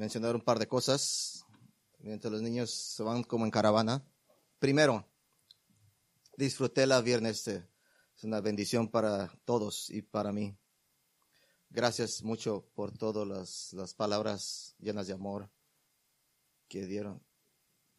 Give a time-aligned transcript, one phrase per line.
[0.00, 1.44] mencionar un par de cosas
[1.98, 4.02] mientras los niños se van como en caravana.
[4.58, 5.06] Primero,
[6.38, 7.46] disfruté la viernes.
[7.46, 7.68] Este,
[8.16, 10.56] es una bendición para todos y para mí.
[11.68, 15.50] Gracias mucho por todas las, las palabras llenas de amor
[16.66, 17.22] que dieron.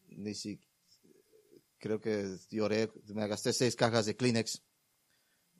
[0.08, 0.60] Ni si,
[1.78, 4.60] creo que lloré, me gasté seis cajas de Kleenex.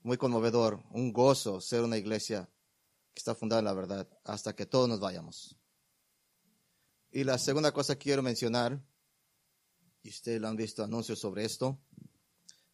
[0.03, 2.51] Muy conmovedor, un gozo ser una iglesia
[3.15, 5.62] que está fundada en la verdad hasta que todos nos vayamos.
[7.15, 8.83] Y la segunda cosa que quiero mencionar,
[10.03, 11.79] y ustedes lo han visto anuncios sobre esto,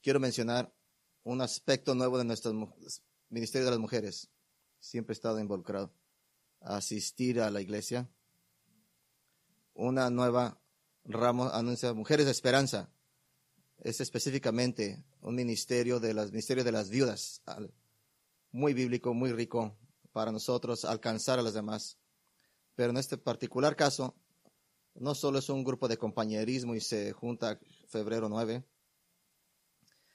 [0.01, 0.73] quiero mencionar
[1.25, 2.73] un aspecto nuevo de nuestro
[3.31, 4.31] Ministerio de las Mujeres.
[4.79, 5.93] Siempre he estado involucrado.
[6.61, 8.09] Asistir a la iglesia.
[9.75, 10.61] Una nueva
[11.05, 12.93] ramo anuncia Mujeres de Esperanza.
[13.79, 17.43] Es específicamente un ministerio de las, ministerio de las viudas.
[18.53, 19.77] Muy bíblico, muy rico
[20.13, 21.99] para nosotros alcanzar a las demás.
[22.77, 24.15] Pero en este particular caso,
[24.99, 28.65] no solo es un grupo de compañerismo y se junta febrero 9,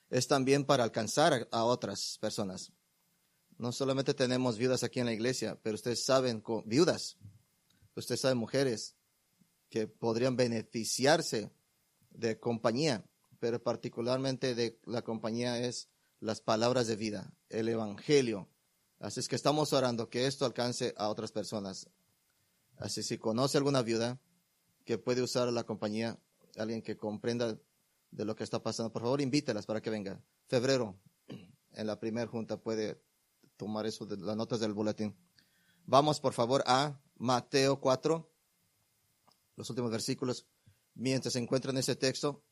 [0.10, 2.72] es también para alcanzar a otras personas.
[3.58, 7.18] No solamente tenemos viudas aquí en la iglesia, pero ustedes saben, viudas,
[7.96, 8.96] ustedes saben mujeres
[9.70, 11.52] que podrían beneficiarse
[12.12, 13.06] de compañía,
[13.40, 18.50] pero particularmente de la compañía es las palabras de vida, el evangelio.
[19.00, 21.90] Así es que estamos orando que esto alcance a otras personas.
[22.78, 24.20] Así si conoce alguna viuda,
[24.86, 26.20] que puede usar la compañía,
[26.58, 27.58] alguien que comprenda
[28.12, 30.24] de lo que está pasando, por favor invítelas para que vengan.
[30.48, 31.00] Febrero,
[31.72, 33.02] en la primera junta, puede
[33.58, 35.16] tomar eso de las notas del boletín.
[35.86, 38.30] Vamos, por favor, a Mateo 4,
[39.56, 40.46] los últimos versículos.
[40.96, 42.44] Mientras se encuentran ese texto,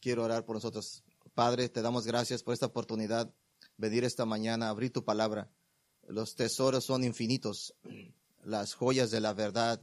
[0.00, 1.04] quiero orar por nosotros.
[1.34, 3.32] Padre, te damos gracias por esta oportunidad,
[3.76, 5.50] venir esta mañana, abrir tu palabra.
[6.06, 7.74] Los tesoros son infinitos,
[8.44, 9.80] las joyas de la verdad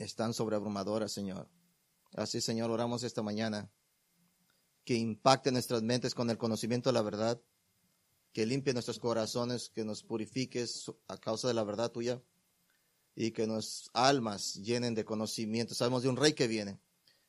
[0.00, 1.48] están sobreabrumadoras, Señor.
[2.14, 3.70] Así, Señor, oramos esta mañana.
[4.84, 7.40] Que impacte nuestras mentes con el conocimiento de la verdad.
[8.32, 12.22] Que limpie nuestros corazones, que nos purifiques a causa de la verdad tuya.
[13.14, 15.74] Y que nuestras almas llenen de conocimiento.
[15.74, 16.80] Sabemos de un rey que viene.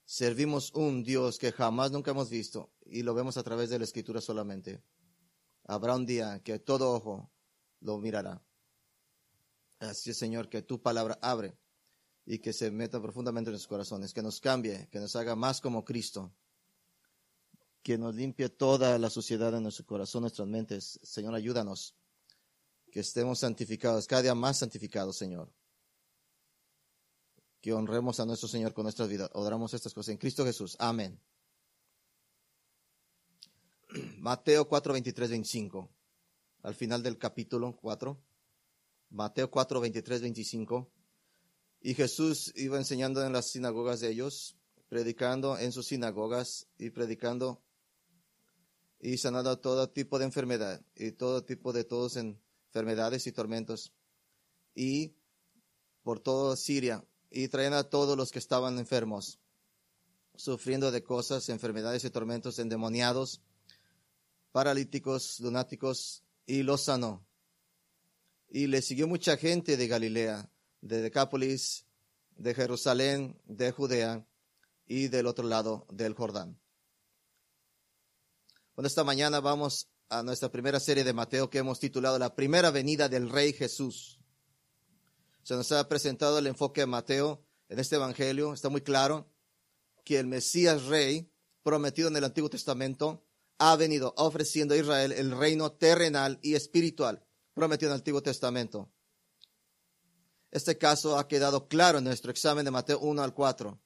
[0.06, 3.86] Servimos un Dios que jamás nunca hemos visto y lo vemos a través de la
[3.86, 4.82] escritura solamente.
[5.66, 7.32] Habrá un día que todo ojo
[7.80, 8.44] lo mirará.
[9.80, 11.61] Así, Señor, que tu palabra abre
[12.26, 15.60] y que se meta profundamente en nuestros corazones, que nos cambie, que nos haga más
[15.62, 16.34] como Cristo,
[17.84, 21.00] que nos limpie toda la suciedad en nuestro corazón, nuestras mentes.
[21.04, 21.96] Señor, ayúdanos,
[22.92, 25.52] que estemos santificados, cada día más santificados, Señor.
[27.60, 29.30] Que honremos a nuestro Señor con nuestras vidas.
[29.34, 30.76] Oramos estas cosas en Cristo Jesús.
[30.80, 31.20] Amén.
[34.20, 35.90] Mateo 4, 23, 25.
[36.64, 38.18] Al final del capítulo 4.
[39.10, 40.92] Mateo 4, 23, 25.
[41.82, 44.56] Y Jesús iba enseñando en las sinagogas de ellos,
[44.88, 47.64] predicando en sus sinagogas y predicando
[49.00, 53.94] y sanando todo tipo de enfermedad y todo tipo de todos enfermedades y tormentos.
[54.76, 55.16] Y
[56.04, 59.40] por toda Siria y traían a todos los que estaban enfermos,
[60.36, 63.42] sufriendo de cosas, enfermedades y tormentos endemoniados,
[64.52, 67.26] paralíticos, lunáticos, y los sanó.
[68.50, 70.51] Y le siguió mucha gente de Galilea
[70.82, 71.86] de Decápolis,
[72.36, 74.28] de Jerusalén, de Judea
[74.86, 76.60] y del otro lado del Jordán.
[78.76, 82.72] Bueno, esta mañana vamos a nuestra primera serie de Mateo que hemos titulado La primera
[82.72, 84.20] venida del Rey Jesús.
[85.44, 88.54] Se nos ha presentado el enfoque de Mateo en este Evangelio.
[88.54, 89.32] Está muy claro
[90.04, 91.32] que el Mesías Rey,
[91.64, 93.24] prometido en el Antiguo Testamento,
[93.58, 98.92] ha venido ofreciendo a Israel el reino terrenal y espiritual prometido en el Antiguo Testamento.
[100.52, 103.80] Este caso ha quedado claro en nuestro examen de Mateo 1 al 4,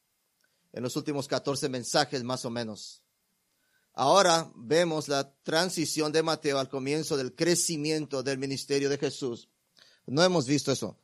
[0.73, 3.03] en los últimos 14 mensajes más o menos.
[3.93, 9.47] Ahora vemos la transición de Mateo al comienzo del crecimiento del ministerio de Jesús.
[10.07, 10.99] No hemos visto eso,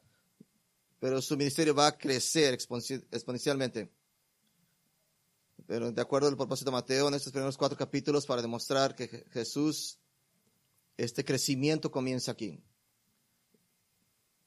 [0.99, 3.93] pero su ministerio va a crecer exponencialmente.
[5.67, 9.25] Pero de acuerdo al propósito de Mateo, en estos primeros cuatro capítulos, para demostrar que
[9.31, 9.99] Jesús,
[10.97, 12.61] este crecimiento comienza aquí.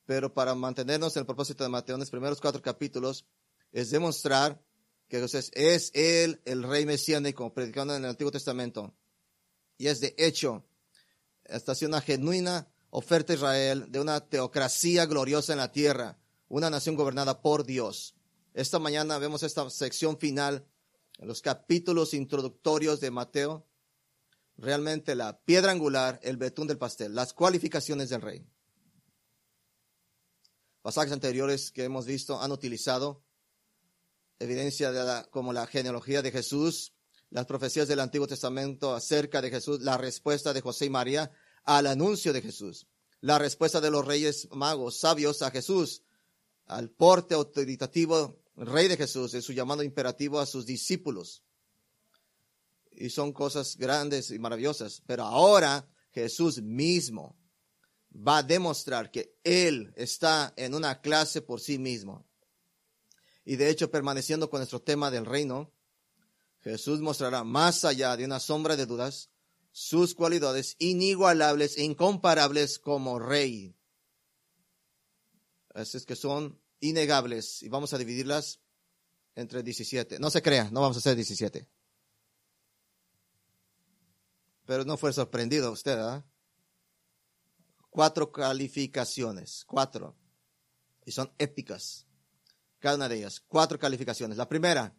[0.06, 3.24] Pero para mantenernos en el propósito de Mateo en los primeros cuatro capítulos,
[3.72, 4.62] es demostrar
[5.08, 8.94] que Jesús es el Rey Mesiánico, predicando en el Antiguo Testamento.
[9.76, 10.64] Y es de hecho,
[11.44, 16.18] esta es una genuina oferta a Israel de una teocracia gloriosa en la tierra,
[16.48, 18.14] una nación gobernada por Dios.
[18.54, 20.64] Esta mañana vemos esta sección final
[21.18, 23.66] en los capítulos introductorios de Mateo,
[24.56, 28.46] realmente la piedra angular, el betún del pastel, las cualificaciones del rey.
[30.84, 33.24] Pasajes anteriores que hemos visto han utilizado
[34.38, 36.92] evidencia como la genealogía de Jesús,
[37.30, 41.32] las profecías del Antiguo Testamento acerca de Jesús, la respuesta de José y María
[41.64, 42.86] al anuncio de Jesús,
[43.22, 46.02] la respuesta de los reyes magos sabios a Jesús,
[46.66, 51.44] al porte autoritativo rey de Jesús, en su llamado imperativo a sus discípulos.
[52.92, 55.02] Y son cosas grandes y maravillosas.
[55.06, 57.38] Pero ahora Jesús mismo
[58.14, 62.26] va a demostrar que Él está en una clase por sí mismo.
[63.44, 65.72] Y de hecho, permaneciendo con nuestro tema del reino,
[66.60, 69.30] Jesús mostrará más allá de una sombra de dudas
[69.70, 73.76] sus cualidades inigualables e incomparables como rey.
[75.74, 78.60] Así es que son innegables y vamos a dividirlas
[79.34, 80.20] entre 17.
[80.20, 81.68] No se crea, no vamos a hacer 17.
[84.64, 86.24] Pero no fue sorprendido usted, ¿ah?
[87.94, 90.16] Cuatro calificaciones, cuatro.
[91.06, 92.08] Y son épicas.
[92.80, 93.38] Cada una de ellas.
[93.38, 94.36] Cuatro calificaciones.
[94.36, 94.96] La primera,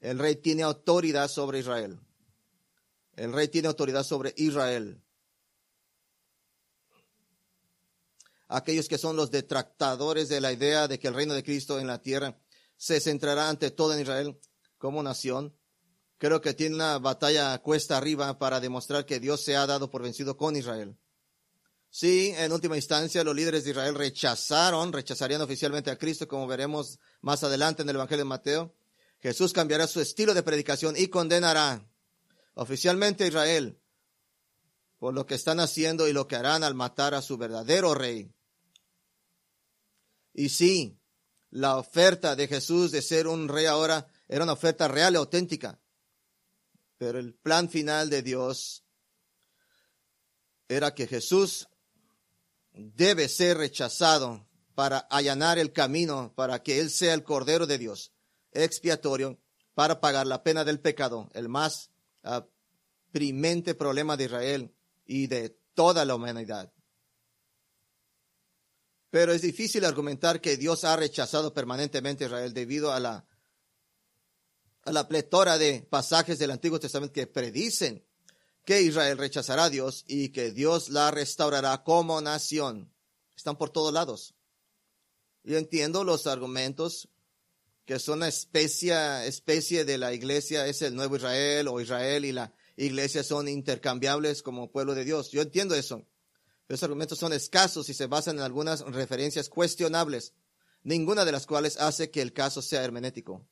[0.00, 2.00] el rey tiene autoridad sobre Israel.
[3.12, 5.02] El rey tiene autoridad sobre Israel.
[8.48, 11.88] Aquellos que son los detractadores de la idea de que el reino de Cristo en
[11.88, 12.40] la tierra
[12.78, 14.40] se centrará ante todo en Israel
[14.78, 15.54] como nación,
[16.16, 20.02] creo que tiene una batalla cuesta arriba para demostrar que Dios se ha dado por
[20.02, 20.96] vencido con Israel.
[21.90, 27.00] Sí, en última instancia, los líderes de Israel rechazaron, rechazarían oficialmente a Cristo, como veremos
[27.20, 28.74] más adelante en el Evangelio de Mateo.
[29.20, 31.84] Jesús cambiará su estilo de predicación y condenará
[32.54, 33.80] oficialmente a Israel
[35.00, 38.30] por lo que están haciendo y lo que harán al matar a su verdadero rey.
[40.34, 41.00] Y sí,
[41.48, 45.80] la oferta de Jesús de ser un rey ahora era una oferta real y auténtica.
[46.98, 48.84] Pero el plan final de Dios
[50.68, 51.66] era que Jesús
[52.80, 58.12] debe ser rechazado para allanar el camino para que Él sea el Cordero de Dios,
[58.52, 59.38] expiatorio,
[59.74, 61.90] para pagar la pena del pecado, el más
[62.24, 62.40] uh,
[63.12, 64.74] primente problema de Israel
[65.04, 66.72] y de toda la humanidad.
[69.10, 73.26] Pero es difícil argumentar que Dios ha rechazado permanentemente a Israel debido a la,
[74.82, 78.06] a la pletora de pasajes del Antiguo Testamento que predicen
[78.64, 82.92] que Israel rechazará a Dios y que Dios la restaurará como nación.
[83.36, 84.34] Están por todos lados.
[85.42, 87.08] Yo entiendo los argumentos
[87.86, 92.32] que son una especie, especie de la iglesia, es el nuevo Israel o Israel y
[92.32, 95.30] la iglesia son intercambiables como pueblo de Dios.
[95.32, 96.06] Yo entiendo eso.
[96.68, 100.34] Los argumentos son escasos y se basan en algunas referencias cuestionables,
[100.84, 103.44] ninguna de las cuales hace que el caso sea hermenético.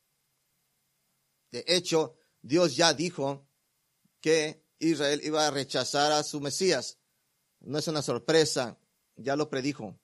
[1.50, 3.48] De hecho, Dios ya dijo
[4.20, 6.98] que Israel iba a rechazar a su Mesías.
[7.60, 8.78] No es una sorpresa,
[9.16, 9.98] ya lo predijo.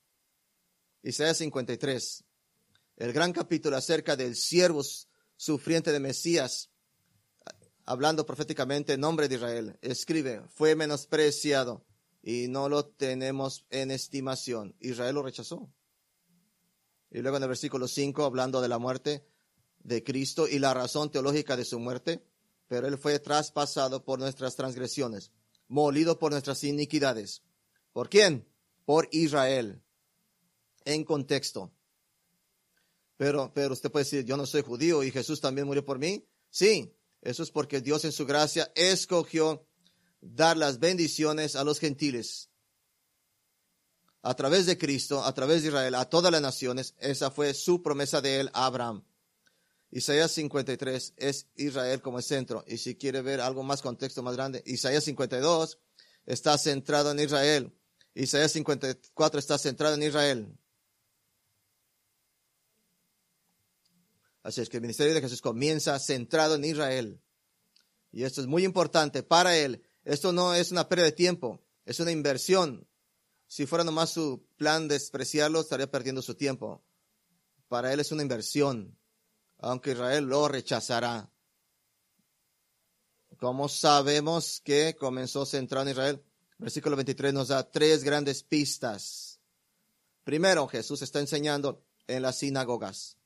[1.03, 2.25] Isaías 53,
[2.97, 4.83] el gran capítulo acerca del siervo
[5.37, 6.71] sufriente de Mesías,
[7.85, 11.85] hablando proféticamente en nombre de Israel, escribe, fue menospreciado
[12.23, 14.75] y no lo tenemos en estimación.
[14.81, 15.71] Israel lo rechazó.
[17.11, 19.27] Y luego en el versículo 5, hablando de la muerte
[19.81, 22.25] de Cristo y la razón teológica de su muerte,
[22.69, 25.31] pero él fue traspasado por nuestras transgresiones,
[25.69, 27.43] molido por nuestras iniquidades.
[27.93, 28.47] ¿Por quién?
[28.85, 29.83] Por Israel.
[30.85, 31.73] En contexto.
[33.17, 36.27] Pero, pero usted puede decir, yo no soy judío y Jesús también murió por mí.
[36.51, 39.67] Sí, eso es porque Dios en su gracia escogió
[40.21, 42.51] dar las bendiciones a los gentiles.
[44.23, 47.83] A través de Cristo, a través de Israel, a todas las naciones, esa fue su
[47.83, 49.05] promesa de él a Abraham.
[49.95, 52.65] Isaías 53 es Israel como el centro.
[52.67, 55.79] Y si quiere ver algo más contexto más grande, Isaías 52
[56.27, 57.73] está centrado en Israel.
[58.13, 60.59] Isaías 54 está centrado en Israel.
[64.43, 67.23] Así es que el ministerio de Jesús comienza centrado en Israel.
[68.11, 69.85] Y esto es muy importante para él.
[70.03, 72.89] Esto no es una pérdida de tiempo, es una inversión.
[73.47, 76.85] Si fuera nomás su plan despreciarlo, estaría perdiendo su tiempo.
[77.69, 78.99] Para él es una inversión,
[79.65, 81.31] aunque Israel lo rechazará.
[83.39, 86.25] ¿Cómo sabemos que comenzó centrado en Israel?
[86.59, 89.41] Versículo 23 nos da tres grandes pistas.
[90.23, 93.17] Primero, Jesús está enseñando en las sinagogas.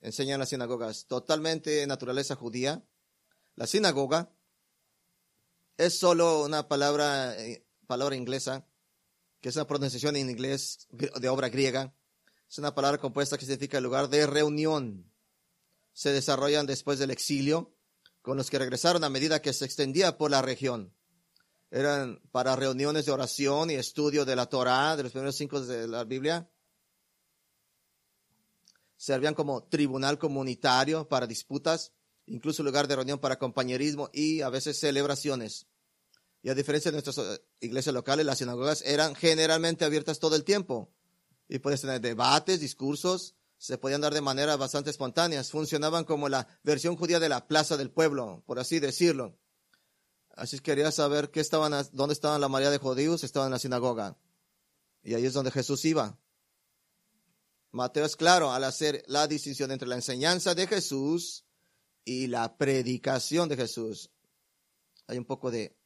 [0.00, 2.82] Enseña en las sinagogas totalmente naturaleza judía.
[3.56, 4.30] La sinagoga
[5.76, 8.66] es solo una palabra, eh, palabra inglesa,
[9.40, 11.92] que es una pronunciación en inglés de obra griega.
[12.48, 15.09] Es una palabra compuesta que significa lugar de reunión.
[15.92, 17.74] Se desarrollan después del exilio,
[18.22, 20.94] con los que regresaron a medida que se extendía por la región.
[21.70, 25.86] Eran para reuniones de oración y estudio de la Torah, de los primeros cinco de
[25.86, 26.50] la Biblia.
[28.96, 31.92] servían como tribunal comunitario para disputas,
[32.26, 35.68] incluso lugar de reunión para compañerismo y a veces celebraciones.
[36.42, 40.44] Y a diferencia de nuestras eh, iglesias locales, las sinagogas eran generalmente abiertas todo el
[40.44, 40.92] tiempo.
[41.48, 45.44] Y puedes tener debates, discursos, se podían dar de manera bastante espontánea.
[45.44, 49.38] Funcionaban como la versión judía de la plaza del pueblo, por así decirlo.
[50.30, 53.58] Así que quería saber qué estaban, dónde estaban la mayoría de judíos, estaban en la
[53.58, 54.16] sinagoga.
[55.02, 56.18] Y ahí es donde Jesús iba.
[57.70, 61.44] Mateo es claro al hacer la distinción entre la enseñanza de Jesús
[62.02, 64.10] y la predicación de Jesús.
[65.06, 65.76] Hay un poco de,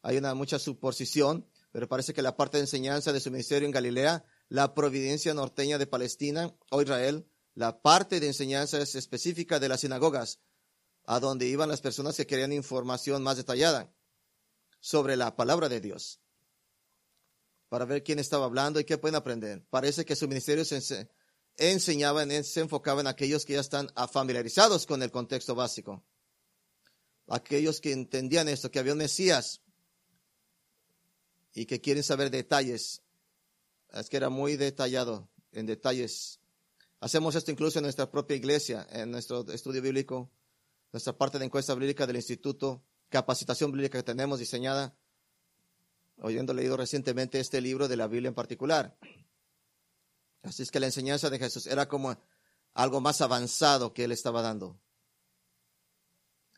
[0.00, 3.72] hay una mucha suposición, pero parece que la parte de enseñanza de su ministerio en
[3.72, 4.24] Galilea,
[4.54, 9.80] la providencia norteña de Palestina o Israel, la parte de enseñanza es específica de las
[9.80, 10.38] sinagogas,
[11.06, 13.92] a donde iban las personas que querían información más detallada
[14.78, 16.20] sobre la palabra de Dios
[17.68, 19.66] para ver quién estaba hablando y qué pueden aprender.
[19.70, 21.08] Parece que su ministerio se
[21.56, 26.04] enseñaba, se enfocaba en aquellos que ya están familiarizados con el contexto básico.
[27.26, 29.62] Aquellos que entendían esto, que había un Mesías
[31.54, 33.03] y que quieren saber detalles.
[33.94, 36.40] Es que era muy detallado en detalles.
[37.00, 40.30] Hacemos esto incluso en nuestra propia iglesia, en nuestro estudio bíblico,
[40.92, 44.96] nuestra parte de encuesta bíblica del instituto, capacitación bíblica que tenemos diseñada
[46.20, 48.96] oyendo leído recientemente este libro de la Biblia en particular.
[50.42, 52.16] Así es que la enseñanza de Jesús era como
[52.72, 54.78] algo más avanzado que él estaba dando.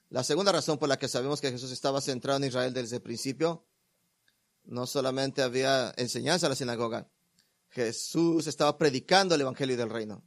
[0.09, 3.03] La segunda razón por la que sabemos que Jesús estaba centrado en Israel desde el
[3.03, 3.67] principio,
[4.65, 7.09] no solamente había enseñanza en la sinagoga,
[7.77, 10.25] Jesús estaba predicando el Evangelio del Reino.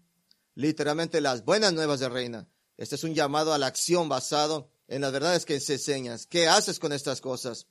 [0.53, 2.47] Literalmente las buenas nuevas del Reino.
[2.77, 6.27] Este es un llamado a la acción basado en las verdades que se enseñas.
[6.27, 7.67] ¿Qué haces con estas cosas?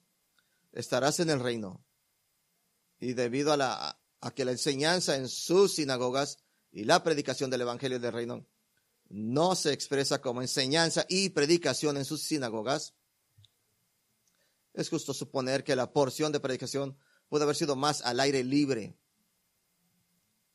[0.73, 1.85] estarás en el reino.
[3.00, 6.38] Y debido a, a que la enseñanza en sus sinagogas
[6.70, 8.47] y la predicación del Evangelio del reino
[9.08, 12.94] no se expresa como enseñanza y predicación en sus sinagogas,
[14.75, 18.97] es justo suponer que la porción de predicación pudo haber sido más al aire libre.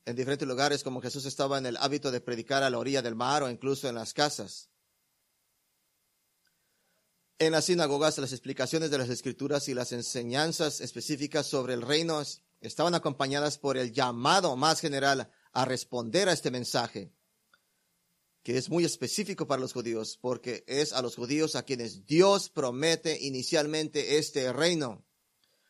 [0.06, 3.16] En diferentes lugares, como Jesús estaba en el hábito de predicar a la orilla del
[3.16, 4.70] mar o incluso en las casas.
[7.40, 12.22] En las sinagogas, las explicaciones de las escrituras y las enseñanzas específicas sobre el reino
[12.62, 17.14] estaban acompañadas por el llamado más general a responder a este mensaje,
[18.44, 22.50] que es muy específico para los judíos, porque es a los judíos a quienes Dios
[22.50, 25.06] promete inicialmente este reino.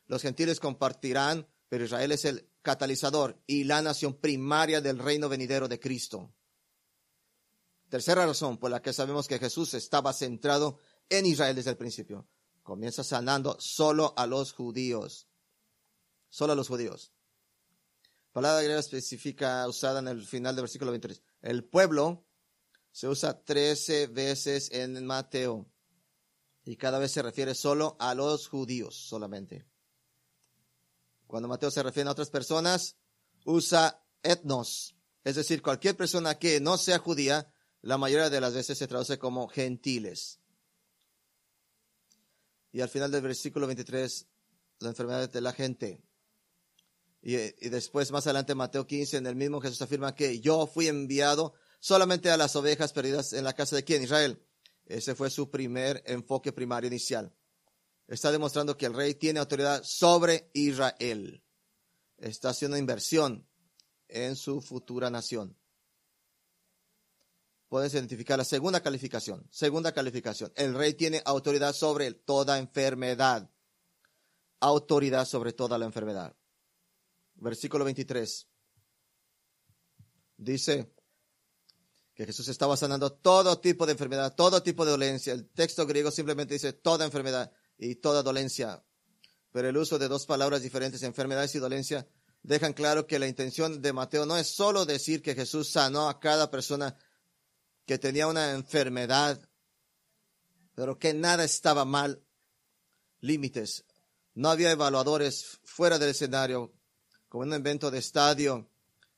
[0.08, 5.68] Los gentiles compartirán, pero Israel es el catalizador y la nación primaria del reino venidero
[5.68, 6.34] de Cristo.
[7.90, 10.80] Tercera razón por la que sabemos que Jesús estaba centrado
[11.10, 12.28] en Israel desde el principio.
[12.64, 15.28] Comienza sanando solo a los judíos.
[16.30, 17.12] Solo a los judíos.
[18.32, 21.22] Palabra griega específica usada en el final del versículo 23.
[21.44, 22.26] El pueblo
[22.92, 25.70] se usa 13 veces en Mateo
[26.64, 29.68] y cada vez se refiere solo a los judíos solamente.
[31.34, 32.96] Cuando Mateo se refiere a otras personas,
[33.44, 38.78] usa etnos, es decir, cualquier persona que no sea judía, la mayoría de las veces
[38.78, 40.40] se traduce como gentiles.
[42.72, 44.28] Y al final del versículo 23,
[44.78, 46.04] la enfermedad de la gente.
[47.24, 47.36] Y,
[47.68, 52.30] después, más adelante, Mateo 15, en el mismo Jesús afirma que yo fui enviado solamente
[52.30, 54.04] a las ovejas perdidas en la casa de quién?
[54.04, 54.40] Israel.
[54.86, 57.34] Ese fue su primer enfoque primario inicial.
[58.14, 61.44] Está demostrando que el rey tiene autoridad sobre Israel.
[62.18, 63.48] Está haciendo inversión
[64.08, 65.58] en su futura nación
[67.74, 69.48] puedes identificar la segunda calificación.
[69.50, 70.54] Segunda calificación.
[70.56, 73.50] El rey tiene autoridad sobre toda enfermedad.
[74.60, 76.36] Autoridad sobre toda la enfermedad.
[77.34, 78.48] Versículo 23.
[80.38, 80.94] Dice
[82.14, 85.34] que Jesús estaba sanando todo tipo de enfermedad, todo tipo de dolencia.
[85.34, 88.84] El texto griego simplemente dice toda enfermedad y toda dolencia.
[89.52, 92.08] Pero el uso de dos palabras diferentes, enfermedades y dolencia,
[92.42, 96.20] dejan claro que la intención de Mateo no es solo decir que Jesús sanó a
[96.20, 96.98] cada persona
[97.86, 99.50] que tenía una enfermedad,
[100.76, 102.24] pero que nada estaba mal.
[103.20, 103.86] Límites.
[104.34, 106.74] No había evaluadores fuera del escenario,
[107.30, 108.70] como un evento de estadio,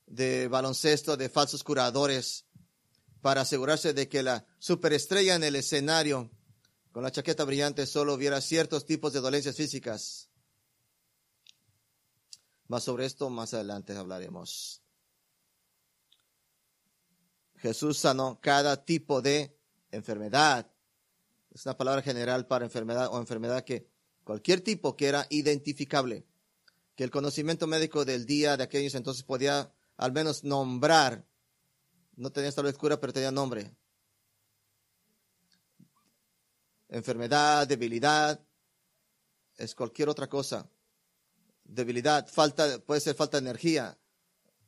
[0.06, 2.44] de baloncesto, de falsos curadores,
[3.20, 6.30] para asegurarse de que la superestrella en el escenario,
[6.96, 10.30] con la chaqueta brillante, solo viera ciertos tipos de dolencias físicas.
[12.68, 14.80] Más sobre esto más adelante hablaremos.
[17.56, 19.60] Jesús sanó cada tipo de
[19.90, 20.72] enfermedad.
[21.50, 23.90] Es una palabra general para enfermedad o enfermedad que
[24.24, 26.24] cualquier tipo que era identificable,
[26.94, 31.26] que el conocimiento médico del día de aquellos entonces podía al menos nombrar.
[32.14, 33.76] No tenía esta vez cura, pero tenía nombre.
[36.88, 38.40] Enfermedad, debilidad,
[39.56, 40.70] es cualquier otra cosa.
[41.64, 43.98] Debilidad, falta, puede ser falta de energía,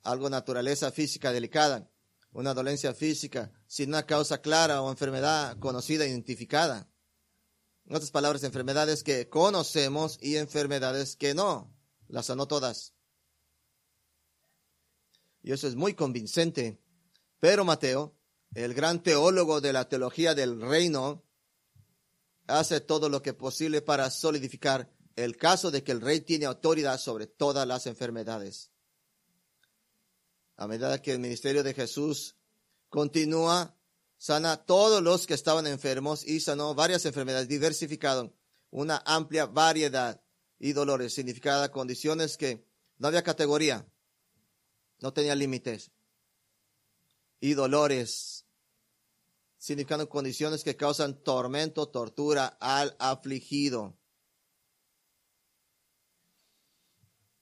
[0.02, 1.90] algo naturaleza física delicada,
[2.32, 6.88] una dolencia física, sin una causa clara o enfermedad conocida, identificada.
[7.86, 11.74] En otras palabras, enfermedades que conocemos y enfermedades que no.
[12.08, 12.94] Las sanó todas.
[15.42, 16.80] Y eso es muy convincente.
[17.40, 18.14] Pero Mateo,
[18.54, 21.24] el gran teólogo de la teología del reino,
[22.48, 26.98] hace todo lo que posible para solidificar el caso de que el rey tiene autoridad
[26.98, 28.70] sobre todas las enfermedades.
[30.56, 32.36] A medida que el ministerio de Jesús
[32.88, 33.76] continúa,
[34.16, 38.34] sana todos los que estaban enfermos y sanó varias enfermedades, diversificado
[38.70, 40.22] una amplia variedad
[40.58, 42.66] y dolores, significada condiciones que
[42.98, 43.86] no había categoría,
[45.00, 45.92] no tenía límites,
[47.40, 48.37] y dolores,
[49.58, 53.98] significando condiciones que causan tormento, tortura al afligido.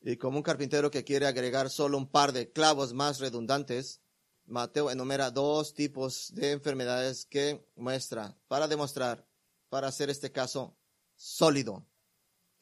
[0.01, 4.01] Y como un carpintero que quiere agregar solo un par de clavos más redundantes,
[4.47, 9.27] Mateo enumera dos tipos de enfermedades que muestra para demostrar,
[9.69, 10.77] para hacer este caso
[11.17, 11.85] sólido,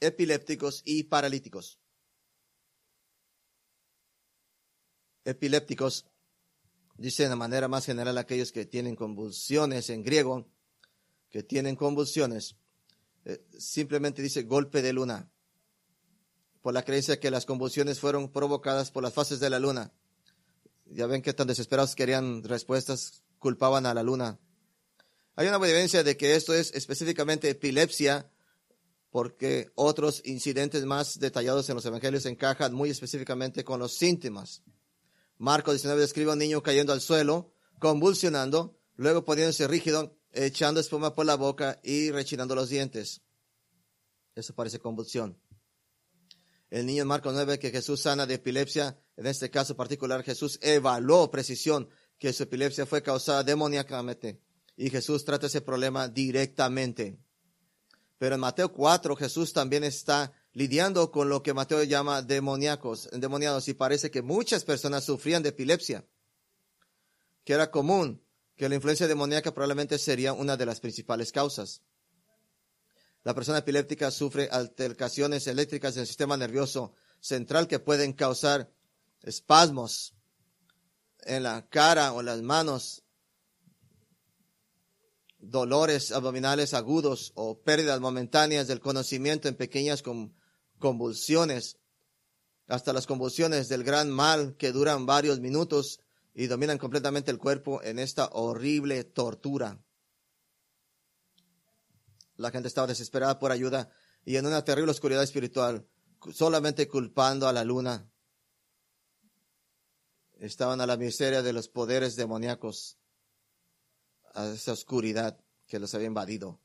[0.00, 1.78] epilépticos y paralíticos.
[5.25, 6.06] Epilépticos,
[6.97, 10.47] dice de manera más general aquellos que tienen convulsiones en griego,
[11.31, 12.57] que tienen convulsiones,
[13.25, 15.31] eh, simplemente dice golpe de luna,
[16.63, 19.93] por la creencia que las convulsiones fueron provocadas por las fases de la luna
[20.87, 24.39] ya ven que tan desesperados querían respuestas, culpaban a la luna.
[25.37, 28.31] Hay una evidencia de que esto es específicamente epilepsia,
[29.11, 34.63] porque otros incidentes más detallados en los evangelios encajan muy específicamente con los síntomas.
[35.38, 41.15] Marco 19 describe a un niño cayendo al suelo, convulsionando, luego poniéndose rígido, echando espuma
[41.15, 43.23] por la boca y rechinando los dientes.
[44.35, 45.39] Eso parece convulsión.
[46.71, 50.58] El niño en Marco 9 que Jesús sana de epilepsia en este caso particular, Jesús
[50.61, 54.41] evaluó precisión que su epilepsia fue causada demoníacamente
[54.76, 57.21] y Jesús trata ese problema directamente.
[58.19, 63.69] Pero en Mateo 4 Jesús también está lidiando con lo que Mateo llama demoníacos, endemoniados,
[63.69, 66.06] y parece que muchas personas sufrían de epilepsia,
[67.45, 68.25] que era común,
[68.56, 71.82] que la influencia demoníaca probablemente sería una de las principales causas.
[73.25, 78.73] La persona epiléptica sufre altercaciones eléctricas del sistema nervioso central que pueden causar
[79.23, 80.14] espasmos
[81.23, 83.02] en la cara o en las manos,
[85.38, 90.02] dolores abdominales agudos o pérdidas momentáneas del conocimiento en pequeñas
[90.84, 91.78] convulsiones,
[92.66, 95.99] hasta las convulsiones del gran mal que duran varios minutos
[96.34, 99.82] y dominan completamente el cuerpo en esta horrible tortura.
[102.36, 103.88] La gente estaba desesperada por ayuda
[104.26, 105.88] y en una terrible oscuridad espiritual,
[106.34, 108.06] solamente culpando a la luna
[110.38, 112.99] estaban a la miseria de los poderes demoníacos,
[114.34, 116.60] a esa oscuridad que los había invadido.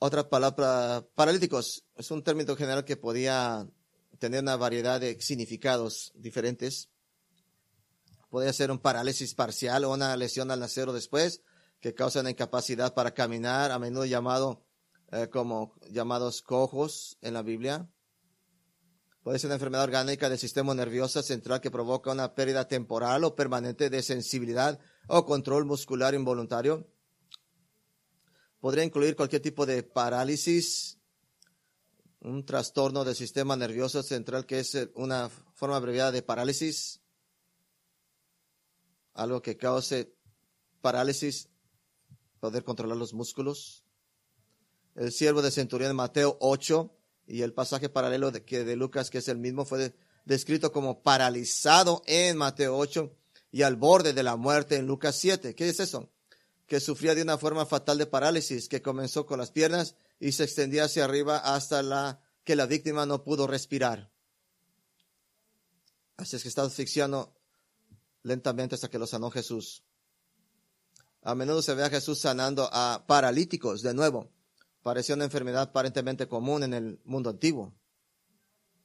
[0.00, 3.68] Otra palabra, paralíticos, es un término general que podía
[4.20, 6.88] tener una variedad de significados diferentes.
[8.30, 11.42] Podía ser un parálisis parcial o una lesión al nacer o después
[11.80, 14.64] que causa una incapacidad para caminar, a menudo llamado
[15.10, 17.90] eh, como llamados cojos en la Biblia.
[19.24, 23.34] Puede ser una enfermedad orgánica del sistema nervioso central que provoca una pérdida temporal o
[23.34, 26.88] permanente de sensibilidad o control muscular involuntario.
[28.60, 30.98] Podría incluir cualquier tipo de parálisis,
[32.20, 37.00] un trastorno del sistema nervioso central que es una forma abreviada de parálisis,
[39.14, 40.12] algo que cause
[40.80, 41.48] parálisis,
[42.40, 43.84] poder controlar los músculos.
[44.94, 46.92] El siervo de centurión de Mateo 8
[47.26, 49.94] y el pasaje paralelo de, que de Lucas, que es el mismo, fue
[50.24, 53.14] descrito como paralizado en Mateo 8
[53.52, 55.54] y al borde de la muerte en Lucas 7.
[55.54, 56.10] ¿Qué es eso?
[56.68, 60.44] Que sufría de una forma fatal de parálisis que comenzó con las piernas y se
[60.44, 64.12] extendía hacia arriba hasta la que la víctima no pudo respirar.
[66.16, 67.34] Así es que estaba asfixiando
[68.22, 69.82] lentamente hasta que lo sanó Jesús.
[71.22, 74.30] A menudo se ve a Jesús sanando a paralíticos de nuevo
[74.88, 77.74] parecía una enfermedad aparentemente común en el mundo antiguo.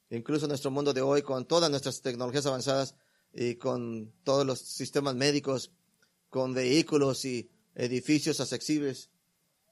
[0.10, 2.96] Incluso en nuestro mundo de hoy, con todas nuestras tecnologías avanzadas
[3.32, 5.72] y con todos los sistemas médicos,
[6.30, 9.10] con vehículos y edificios accesibles,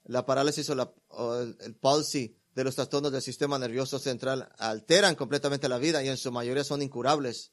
[0.04, 5.78] la parálisis o, el, palsy de los trastornos del sistema nervioso central alteran completamente la
[5.78, 7.52] vida y en su mayoría son incurables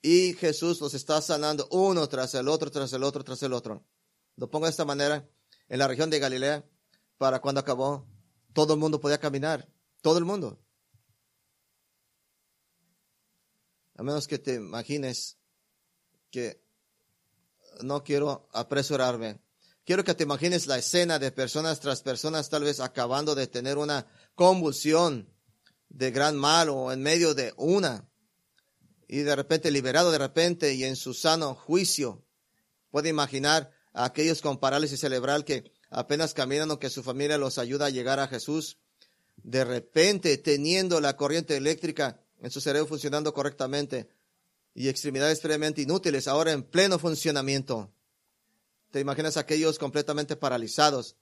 [0.00, 3.84] y Jesús los está sanando uno tras el otro, tras el otro, tras el otro.
[4.36, 5.28] Lo pongo de esta manera,
[5.68, 6.64] en la región de Galilea,
[7.16, 8.06] para cuando acabó,
[8.52, 9.68] todo el mundo podía caminar,
[10.00, 10.62] todo el mundo.
[13.96, 15.38] A menos que te imagines
[16.30, 16.62] que
[17.82, 19.40] no quiero apresurarme.
[19.88, 23.78] Quiero que te imagines la escena de personas tras personas tal vez acabando de tener
[23.78, 25.32] una convulsión
[25.88, 28.06] de gran mal o en medio de una
[29.08, 32.22] y de repente liberado de repente y en su sano juicio.
[32.90, 37.56] Puede imaginar a aquellos con parálisis cerebral que apenas caminan o que su familia los
[37.56, 38.76] ayuda a llegar a Jesús.
[39.38, 44.10] De repente teniendo la corriente eléctrica en su cerebro funcionando correctamente
[44.74, 47.90] y extremidades previamente inútiles ahora en pleno funcionamiento.
[48.90, 51.16] ¿Te imaginas aquellos completamente paralizados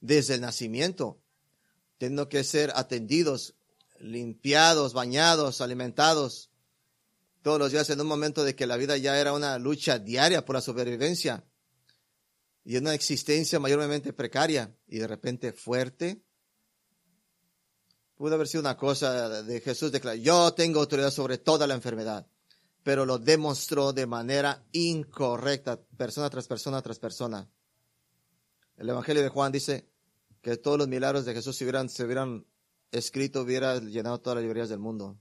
[0.00, 1.20] desde el nacimiento,
[1.98, 3.54] teniendo que ser atendidos,
[3.98, 6.50] limpiados, bañados, alimentados
[7.42, 10.44] todos los días en un momento de que la vida ya era una lucha diaria
[10.44, 11.44] por la supervivencia
[12.64, 16.22] y una existencia mayormente precaria y de repente fuerte?
[18.14, 22.26] Pudo haber sido una cosa de Jesús declarar, yo tengo autoridad sobre toda la enfermedad
[22.82, 27.48] pero lo demostró de manera incorrecta, persona tras persona tras persona.
[28.76, 29.88] El Evangelio de Juan dice
[30.40, 32.46] que todos los milagros de Jesús se hubieran, se hubieran
[32.90, 35.18] escrito, hubiera llenado todas las librerías del mundo.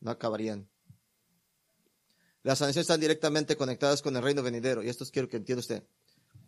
[0.00, 0.68] No acabarían.
[2.42, 5.84] Las sanaciones están directamente conectadas con el reino venidero, y esto quiero que entienda usted.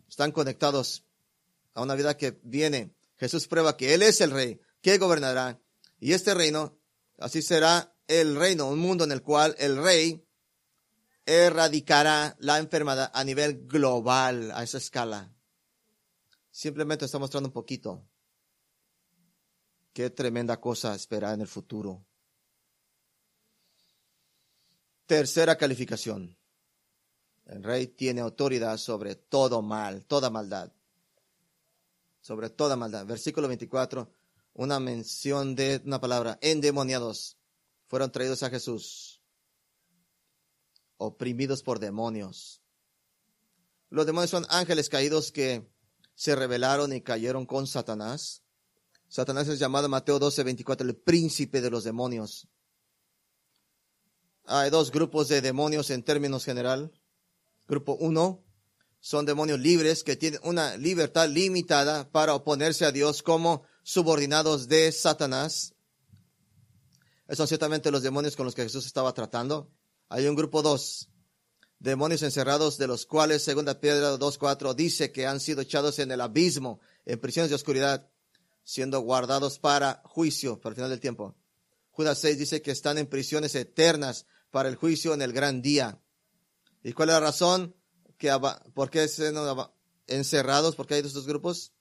[0.09, 1.05] Están conectados
[1.75, 2.93] a una vida que viene.
[3.15, 5.61] Jesús prueba que Él es el rey, que gobernará,
[5.99, 6.77] y este reino,
[7.19, 10.25] así será el reino, un mundo en el cual el rey
[11.25, 15.33] erradicará la enfermedad a nivel global, a esa escala.
[16.51, 18.05] Simplemente está mostrando un poquito.
[19.93, 22.05] Qué tremenda cosa espera en el futuro.
[25.05, 26.37] Tercera calificación.
[27.45, 30.71] El rey tiene autoridad sobre todo mal, toda maldad.
[32.21, 33.05] Sobre toda maldad.
[33.05, 34.09] Versículo 24,
[34.53, 37.37] una mención de una palabra, endemoniados,
[37.87, 39.12] fueron traídos a Jesús
[40.97, 42.61] oprimidos por demonios.
[43.89, 45.67] Los demonios son ángeles caídos que
[46.15, 48.43] se rebelaron y cayeron con Satanás.
[49.07, 52.47] Satanás es llamado Mateo 12, 24, el príncipe de los demonios.
[54.45, 56.91] Hay dos grupos de demonios en términos general.
[57.67, 58.43] Grupo 1
[58.99, 64.91] son demonios libres que tienen una libertad limitada para oponerse a Dios como subordinados de
[64.91, 65.75] Satanás.
[67.25, 69.69] Esos son ciertamente los demonios con los que Jesús estaba tratando.
[70.13, 71.09] Hay un grupo dos,
[71.79, 76.21] demonios encerrados, de los cuales, segunda Pedro 2.4, dice que han sido echados en el
[76.21, 78.11] abismo, en prisiones de oscuridad,
[78.63, 81.35] siendo guardados para juicio, para el final del tiempo.
[81.89, 85.99] Judas 6 dice que están en prisiones eternas para el juicio en el gran día.
[86.83, 87.75] ¿Y cuál es la razón?
[88.19, 88.31] Que,
[88.75, 89.35] ¿Por qué están
[90.05, 90.75] encerrados?
[90.75, 91.73] ¿Por qué hay estos grupos?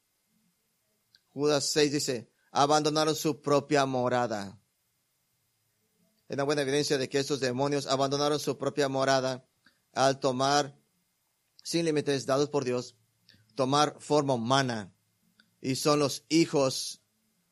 [1.35, 4.62] Judas 6 dice, abandonaron su propia morada
[6.33, 9.47] es una buena evidencia de que estos demonios abandonaron su propia morada
[9.93, 10.75] al tomar,
[11.63, 12.97] sin límites dados por Dios,
[13.55, 14.95] tomar forma humana.
[15.61, 17.03] Y son los hijos,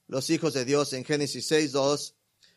[0.07, 2.15] los hijos de Dios en Génesis 6, 2,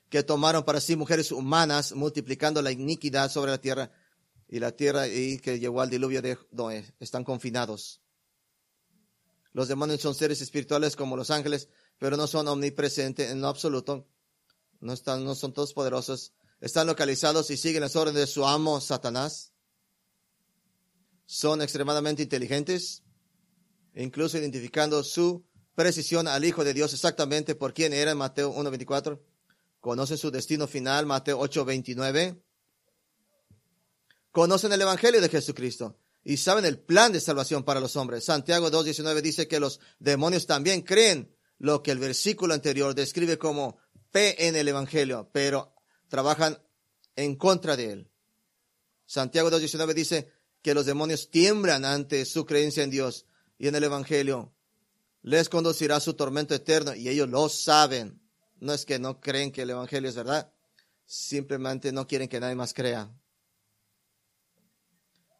[0.09, 3.91] que tomaron para sí mujeres humanas, multiplicando la iniquidad sobre la tierra
[4.47, 7.99] y la tierra y que llegó al diluvio de donde están confinados.
[9.51, 14.07] Los demonios son seres espirituales como los ángeles, pero no son omnipresentes en lo absoluto
[14.83, 18.79] no, están, no son todos poderosos, están localizados y siguen las órdenes de su amo
[18.81, 19.53] Satanás.
[21.25, 23.03] Son extremadamente inteligentes,
[23.95, 29.19] incluso identificando su precisión al Hijo de Dios exactamente por quién era en Mateo 1.24.
[29.79, 32.41] Conocen su destino final, Mateo 8.29.
[34.31, 38.25] Conocen el Evangelio de Jesucristo y saben el plan de salvación para los hombres.
[38.25, 43.77] Santiago 2.19 dice que los demonios también creen lo que el versículo anterior describe como
[44.13, 45.75] fe en el Evangelio, pero
[46.07, 46.61] trabajan
[47.15, 48.11] en contra de él.
[49.05, 53.25] Santiago 2.19 dice que los demonios tiemblan ante su creencia en Dios
[53.57, 54.53] y en el Evangelio.
[55.23, 58.21] Les conducirá su tormento eterno y ellos lo saben.
[58.59, 60.53] No es que no creen que el Evangelio es verdad,
[61.05, 63.11] simplemente no quieren que nadie más crea.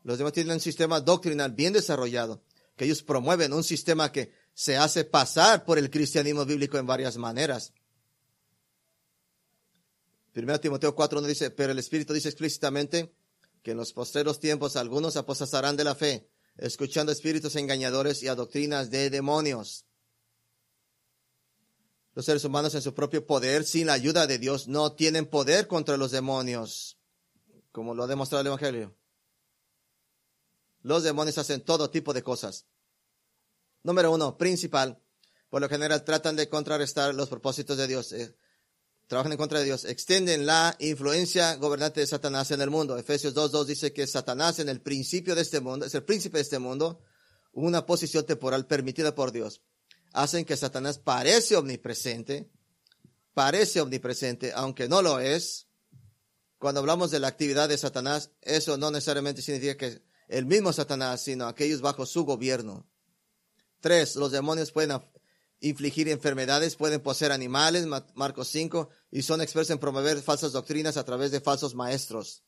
[0.04, 2.44] Los demás tienen un sistema doctrinal bien desarrollado,
[2.76, 7.16] que ellos promueven un sistema que se hace pasar por el cristianismo bíblico en varias
[7.18, 7.72] maneras.
[10.36, 13.14] 1 Timoteo 4 no dice, pero el Espíritu dice explícitamente
[13.62, 18.36] que en los postreros tiempos algunos apostatarán de la fe, escuchando espíritus engañadores y a
[18.36, 19.86] doctrinas de demonios.
[22.16, 25.68] Los seres humanos en su propio poder, sin la ayuda de Dios, no tienen poder
[25.68, 26.98] contra los demonios.
[27.72, 28.96] como lo ha demostrado el Evangelio.
[30.84, 32.68] Los demonios hacen todo tipo de cosas.
[33.82, 35.02] Número uno, principal.
[35.50, 38.12] Por lo general tratan de contrarrestar los propósitos de Dios.
[38.12, 38.36] Eh,
[39.08, 39.86] trabajan en contra de Dios.
[39.86, 42.98] Extienden la influencia gobernante de Satanás en el mundo.
[42.98, 46.44] Efesios 2.2 dice que Satanás en el principio de este mundo, es el príncipe de
[46.44, 47.02] este mundo,
[47.52, 49.62] una posición temporal permitida por Dios.
[50.14, 52.50] Hacen que Satanás parece omnipresente,
[53.34, 55.68] parece omnipresente, aunque no lo es.
[56.58, 61.22] Cuando hablamos de la actividad de Satanás, eso no necesariamente significa que el mismo Satanás,
[61.22, 62.88] sino aquellos bajo su gobierno.
[63.82, 64.92] Tres, los demonios pueden
[65.64, 71.06] infligir enfermedades, pueden poseer animales, Marcos 5, y son expertos en promover falsas doctrinas a
[71.06, 72.44] través de falsos maestros.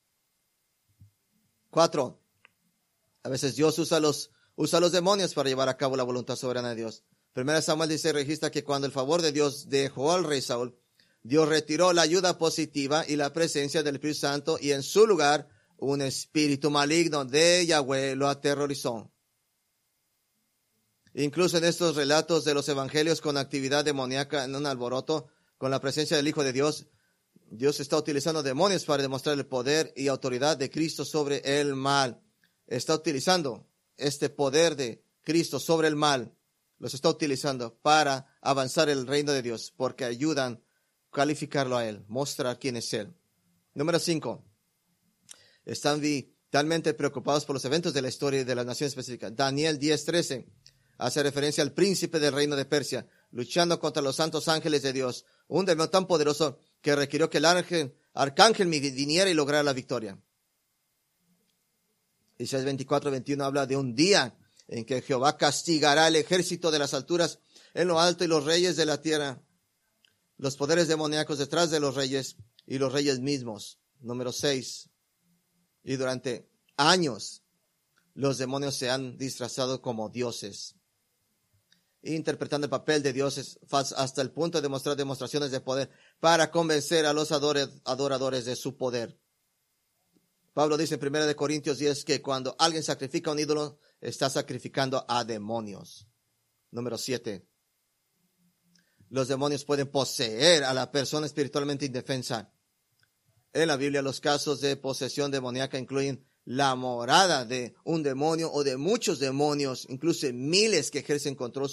[1.69, 2.21] Cuatro,
[3.23, 6.69] a veces Dios usa los, usa los demonios para llevar a cabo la voluntad soberana
[6.69, 7.03] de Dios.
[7.31, 10.77] Primera Samuel dice, registra que cuando el favor de Dios dejó al rey Saúl,
[11.23, 15.47] Dios retiró la ayuda positiva y la presencia del Espíritu Santo y en su lugar
[15.77, 19.11] un espíritu maligno de Yahweh lo aterrorizó.
[21.15, 25.81] Incluso en estos relatos de los evangelios con actividad demoníaca en un alboroto, con la
[25.81, 26.87] presencia del Hijo de Dios,
[27.49, 32.21] Dios está utilizando demonios para demostrar el poder y autoridad de Cristo sobre el mal.
[32.67, 36.35] Está utilizando este poder de Cristo sobre el mal
[36.79, 42.03] los está utilizando para avanzar el reino de Dios, porque ayudan a calificarlo a Él,
[42.07, 43.13] mostrar quién es Él.
[43.73, 44.43] Número cinco,
[45.63, 49.31] están vitalmente preocupados por los eventos de la historia de la nación específica.
[49.31, 50.45] Daniel 10:13
[50.97, 55.25] hace referencia al príncipe del reino de Persia, luchando contra los santos ángeles de Dios,
[55.47, 60.19] un demonio tan poderoso que requirió que el ángel, arcángel viniera y lograra la victoria.
[62.37, 67.39] Isaías 24:21 habla de un día en que Jehová castigará el ejército de las alturas
[67.73, 69.41] en lo alto y los reyes de la tierra,
[70.37, 73.79] los poderes demoníacos detrás de los reyes y los reyes mismos.
[73.99, 74.89] Número seis.
[75.83, 77.43] Y durante años
[78.13, 80.75] los demonios se han disfrazado como dioses,
[82.05, 85.89] interpretando el papel de dioses hasta el punto de demostrar demostraciones de poder
[86.19, 89.19] para convencer a los adoradores de su poder.
[90.53, 95.23] Pablo dice en 1 Corintios 10 que cuando alguien sacrifica un ídolo, está sacrificando a
[95.23, 96.07] demonios.
[96.71, 97.47] Número siete.
[99.09, 102.51] Los demonios pueden poseer a la persona espiritualmente indefensa.
[103.53, 108.63] En la Biblia los casos de posesión demoníaca incluyen la morada de un demonio o
[108.63, 111.69] de muchos demonios, incluso miles que ejercen control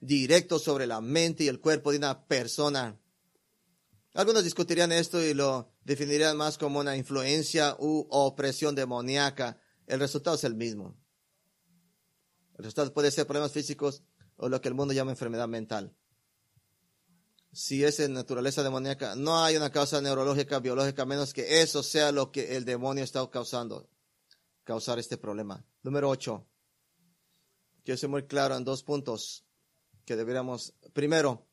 [0.00, 2.98] directo sobre la mente y el cuerpo de una persona.
[4.14, 9.60] Algunos discutirían esto y lo definirían más como una influencia u opresión demoníaca.
[9.86, 10.96] El resultado es el mismo.
[12.56, 14.02] El resultado puede ser problemas físicos
[14.36, 15.94] o lo que el mundo llama enfermedad mental.
[17.58, 22.12] Si es en naturaleza demoníaca, no hay una causa neurológica, biológica, menos que eso sea
[22.12, 23.90] lo que el demonio está causando,
[24.62, 25.66] causar este problema.
[25.82, 26.46] Número 8.
[27.82, 29.44] Quiero ser muy claro en dos puntos
[30.04, 30.72] que deberíamos.
[30.92, 31.48] Primero,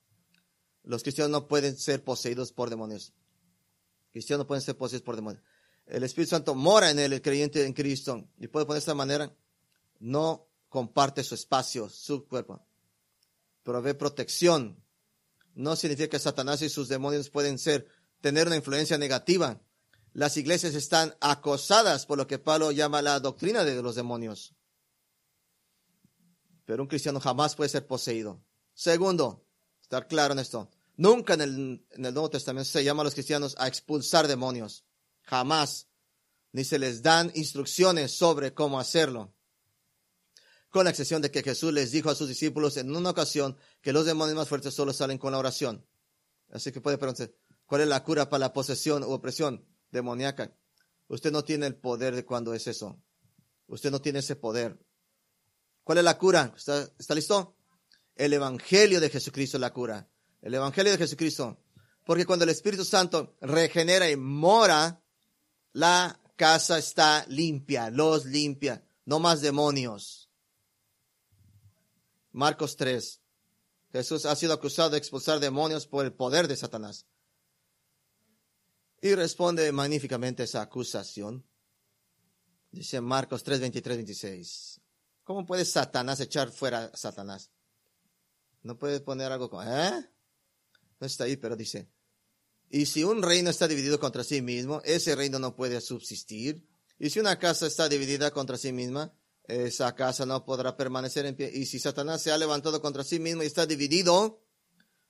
[0.83, 3.11] los cristianos no pueden ser poseídos por demonios.
[4.11, 5.43] Cristianos no pueden ser poseídos por demonios.
[5.87, 8.29] El Espíritu Santo mora en él, el creyente en Cristo.
[8.37, 9.35] Y puede poner de esta manera,
[9.97, 12.63] no comparte su espacio, su cuerpo.
[13.63, 14.84] Provee protección.
[15.55, 17.87] No significa que Satanás y sus demonios pueden ser,
[18.21, 19.61] tener una influencia negativa.
[20.13, 24.53] Las iglesias están acosadas por lo que Pablo llama la doctrina de los demonios.
[26.65, 28.43] Pero un cristiano jamás puede ser poseído.
[28.73, 29.45] Segundo,
[29.81, 30.69] estar claro en esto.
[30.97, 34.83] Nunca en el, en el Nuevo Testamento se llama a los cristianos a expulsar demonios.
[35.21, 35.87] Jamás.
[36.51, 39.34] Ni se les dan instrucciones sobre cómo hacerlo
[40.75, 43.93] con la excepción de que Jesús les dijo a sus discípulos en una ocasión que
[43.93, 45.88] los demonios más fuertes solo salen con la oración.
[46.51, 47.33] Así que puede preguntarse,
[47.65, 50.53] ¿cuál es la cura para la posesión u opresión demoníaca?
[51.07, 53.01] Usted no tiene el poder de cuando es eso.
[53.67, 54.77] Usted no tiene ese poder.
[55.85, 56.53] ¿Cuál es la cura?
[56.57, 57.55] ¿Está, está listo?
[58.13, 60.09] El Evangelio de Jesucristo es la cura.
[60.41, 61.57] El Evangelio de Jesucristo.
[62.03, 65.01] Porque cuando el Espíritu Santo regenera y mora,
[65.71, 70.24] la casa está limpia, los limpia, no más demonios.
[72.35, 73.21] Marcos 3.
[73.93, 77.05] Jesús ha sido acusado de expulsar demonios por el poder de Satanás.
[79.01, 81.45] Y responde magníficamente esa acusación.
[82.71, 84.81] Dice Marcos 3, 23, 26.
[85.23, 87.51] ¿Cómo puede Satanás echar fuera a Satanás?
[88.63, 90.09] No puede poner algo como, ¿eh?
[90.99, 91.89] No está ahí, pero dice,
[92.69, 96.67] y si un reino está dividido contra sí mismo, ese reino no puede subsistir.
[96.99, 99.13] Y si una casa está dividida contra sí misma,
[99.47, 101.51] esa casa no podrá permanecer en pie.
[101.53, 104.41] Y si Satanás se ha levantado contra sí mismo y está dividido,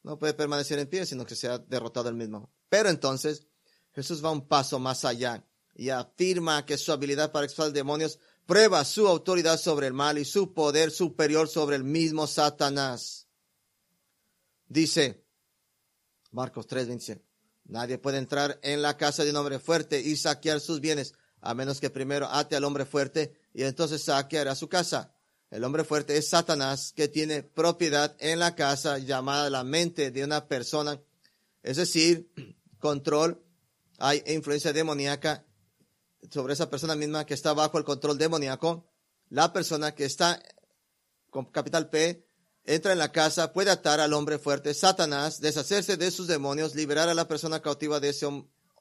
[0.04, 2.54] no puede permanecer en pie, sino que se ha derrotado el mismo.
[2.70, 3.48] Pero entonces
[3.94, 8.86] Jesús va un paso más allá y afirma que su habilidad para expulsar demonios prueba
[8.86, 13.28] su autoridad sobre el mal y su poder superior sobre el mismo Satanás.
[14.68, 15.26] Dice
[16.32, 17.26] Marcos 3, 27.
[17.66, 21.54] Nadie puede entrar en la casa de un hombre fuerte y saquear sus bienes, a
[21.56, 25.14] menos que primero ate al hombre fuerte y entonces saqueará su casa.
[25.50, 30.26] El hombre fuerte es Satanás, que tiene propiedad en la casa llamada la mente de
[30.26, 31.02] una persona,
[31.64, 32.30] es decir,
[32.80, 33.42] control,
[33.98, 35.46] hay influencia demoníaca
[36.30, 38.90] sobre esa persona misma que está bajo el control demoníaco.
[39.30, 40.42] La persona que está
[41.30, 42.28] con capital P
[42.66, 47.08] entra en la casa, puede atar al hombre fuerte, Satanás, deshacerse de sus demonios, liberar
[47.08, 48.28] a la persona cautiva de ese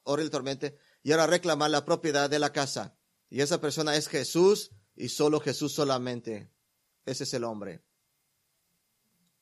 [0.03, 2.97] horrible tormente y ahora reclamar la propiedad de la casa.
[3.35, 6.53] Y esa persona es Jesús y solo Jesús solamente.
[7.05, 7.83] Ese es el hombre.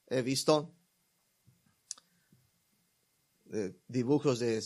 [0.07, 0.75] He visto
[3.53, 4.65] eh, dibujos de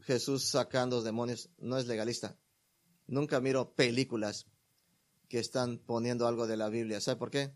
[0.00, 1.48] Jesús sacando demonios.
[1.56, 2.38] No es legalista.
[3.06, 4.46] Nunca miro películas
[5.26, 7.00] que están poniendo algo de la Biblia.
[7.00, 7.54] ¿Sabe por qué?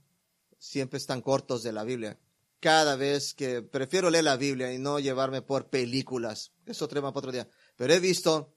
[0.57, 2.19] Siempre están cortos de la Biblia.
[2.61, 6.55] Cada vez que prefiero leer la Biblia y no llevarme por películas.
[6.64, 7.47] Eso tema para otro día.
[7.77, 8.57] Pero he visto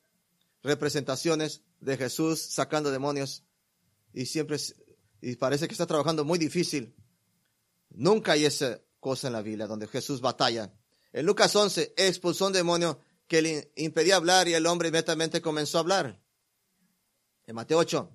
[0.64, 3.44] representaciones de Jesús sacando demonios
[4.14, 4.58] y siempre
[5.22, 6.96] y parece que está trabajando muy difícil.
[7.90, 10.74] Nunca hay esa cosa en la Biblia donde Jesús batalla.
[11.14, 15.78] En Lucas 11 expulsó un demonio que le impedía hablar y el hombre inmediatamente comenzó
[15.78, 16.22] a hablar.
[17.46, 18.12] En Mateo 8,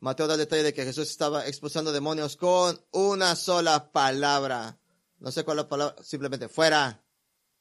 [0.00, 4.78] Mateo da el detalle de que Jesús estaba expulsando demonios con una sola palabra.
[5.18, 7.02] No sé cuál la palabra, simplemente fuera.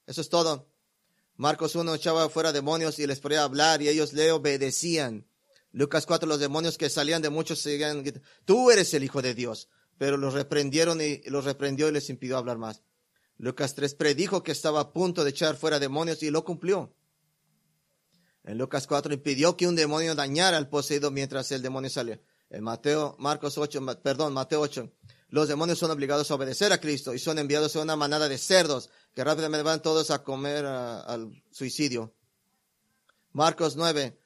[0.05, 0.69] Eso es todo.
[1.35, 5.25] Marcos 1 echaba fuera demonios y les podía hablar y ellos le obedecían.
[5.73, 8.03] Lucas 4, los demonios que salían de muchos seguían,
[8.45, 9.69] tú eres el Hijo de Dios.
[9.97, 12.83] Pero los reprendieron y los reprendió y les impidió hablar más.
[13.37, 16.95] Lucas 3 predijo que estaba a punto de echar fuera demonios y lo cumplió.
[18.43, 22.21] En Lucas 4 impidió que un demonio dañara al poseído mientras el demonio salía.
[22.49, 24.91] En Mateo, Marcos 8, perdón, Mateo 8,
[25.29, 28.37] los demonios son obligados a obedecer a Cristo y son enviados a una manada de
[28.37, 32.13] cerdos que rápidamente van todos a comer al suicidio.
[33.31, 34.19] Marcos 9,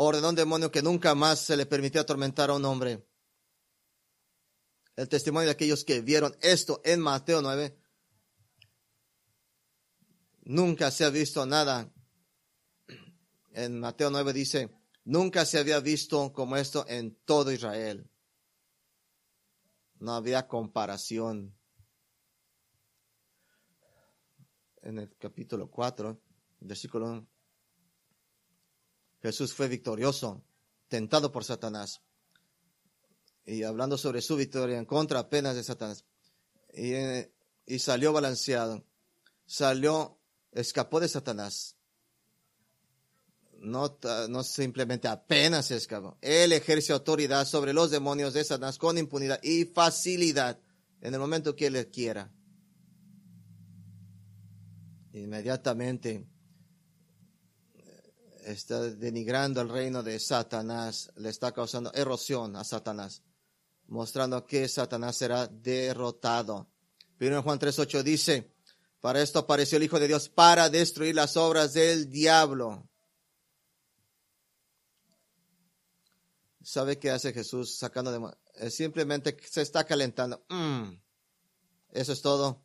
[0.00, 3.06] ordenó un demonio que nunca más se le permitió atormentar a un hombre.
[4.96, 7.76] El testimonio de aquellos que vieron esto en Mateo 9,
[10.42, 11.92] nunca se ha visto nada
[13.58, 14.70] en Mateo 9 dice,
[15.04, 18.08] nunca se había visto como esto en todo Israel.
[19.98, 21.56] No había comparación.
[24.80, 26.22] En el capítulo 4,
[26.60, 27.28] versículo 1,
[29.22, 30.44] Jesús fue victorioso,
[30.88, 32.00] tentado por Satanás.
[33.44, 36.04] Y hablando sobre su victoria en contra apenas de Satanás.
[36.74, 36.92] Y,
[37.66, 38.84] y salió balanceado.
[39.46, 40.18] Salió,
[40.52, 41.78] escapó de Satanás
[43.60, 46.16] no, no simplemente apenas se escapó.
[46.20, 50.58] Él ejerce autoridad sobre los demonios de Satanás con impunidad y facilidad
[51.00, 52.32] en el momento que él quiera.
[55.12, 56.26] Inmediatamente
[58.52, 63.22] está denigrando el reino de Satanás, le está causando erosión a Satanás,
[63.86, 66.68] mostrando que Satanás será derrotado.
[67.20, 68.54] En Juan 3.8 dice,
[69.00, 72.88] para esto apareció el Hijo de Dios, para destruir las obras del diablo.
[76.62, 78.70] ¿Sabe qué hace Jesús sacando de...
[78.70, 80.44] simplemente se está calentando.
[80.48, 80.92] Mm.
[81.92, 82.62] Eso es todo.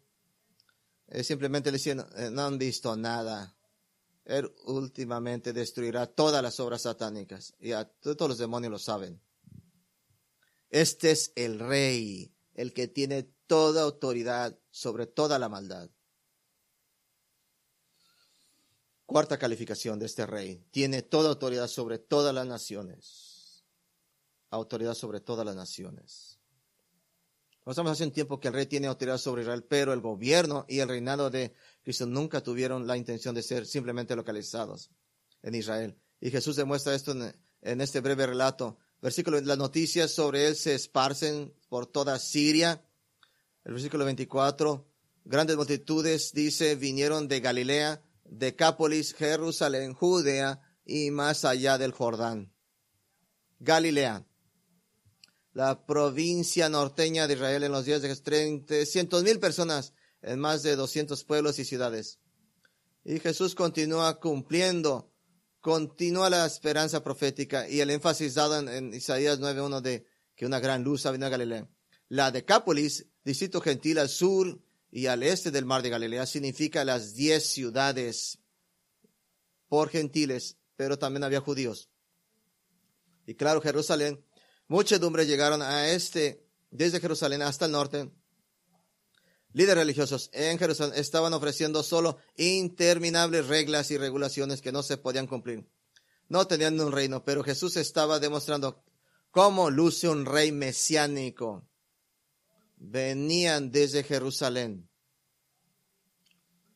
[1.07, 3.55] Es simplemente diciendo, eh, no han visto nada.
[4.25, 7.53] Él últimamente destruirá todas las obras satánicas.
[7.59, 9.21] Y a todos los demonios lo saben.
[10.69, 15.89] Este es el rey, el que tiene toda autoridad sobre toda la maldad.
[19.05, 20.65] Cuarta calificación de este rey.
[20.71, 23.33] Tiene toda autoridad sobre todas las naciones
[24.55, 26.39] autoridad sobre todas las naciones.
[27.63, 30.79] Pasamos hace un tiempo que el rey tiene autoridad sobre Israel, pero el gobierno y
[30.79, 31.53] el reinado de
[31.83, 34.89] Cristo nunca tuvieron la intención de ser simplemente localizados
[35.41, 35.97] en Israel.
[36.21, 37.11] Y Jesús demuestra esto
[37.61, 38.77] en, este breve relato.
[39.01, 42.85] Versículo, las noticias sobre él se esparcen por toda Siria.
[43.65, 44.87] El versículo 24,
[45.25, 52.53] grandes multitudes, dice, vinieron de Galilea, Decápolis, Jerusalén, Judea y más allá del Jordán.
[53.59, 54.25] Galilea
[55.53, 59.93] la provincia norteña de Israel en los días de 300 mil personas
[60.23, 62.19] en más de 200 pueblos y ciudades.
[63.03, 65.11] Y Jesús continúa cumpliendo,
[65.59, 70.05] continúa la esperanza profética y el énfasis dado en, Isaías 9.1 de
[70.35, 71.67] que una gran luz ha venido a Galilea.
[72.07, 77.13] La Decápolis, distrito gentil al sur y al este del mar de Galilea, significa las
[77.13, 78.39] diez ciudades
[79.67, 81.89] por gentiles, pero también había judíos.
[83.25, 84.23] Y claro, Jerusalén,
[84.67, 88.11] muchedumbres llegaron a este, desde Jerusalén hasta el norte.
[89.53, 95.27] Líderes religiosos en Jerusalén estaban ofreciendo solo interminables reglas y regulaciones que no se podían
[95.27, 95.67] cumplir.
[96.27, 98.83] No tenían un reino, pero Jesús estaba demostrando
[99.29, 101.67] cómo luce un rey mesiánico.
[102.77, 104.89] Venían desde Jerusalén.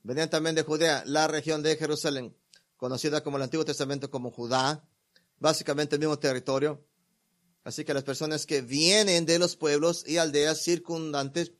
[0.03, 2.37] Venían también de Judea, la región de Jerusalén,
[2.77, 4.87] conocida como el Antiguo Testamento como Judá,
[5.39, 6.85] básicamente el mismo territorio.
[7.63, 11.51] Así que las personas que vienen de los pueblos y aldeas circundantes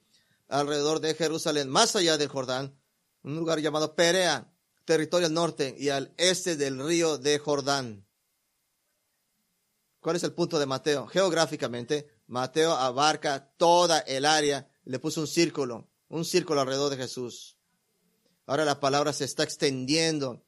[0.48, 2.80] alrededor de Jerusalén, más allá del Jordán,
[3.24, 4.54] un lugar llamado Perea,
[4.86, 8.08] territorio al norte y al este del río de Jordán.
[10.00, 11.08] ¿Cuál es el punto de Mateo?
[11.08, 17.58] Geográficamente, Mateo abarca toda el área, le puso un círculo, un círculo alrededor de Jesús.
[18.46, 20.46] Ahora la palabra se está extendiendo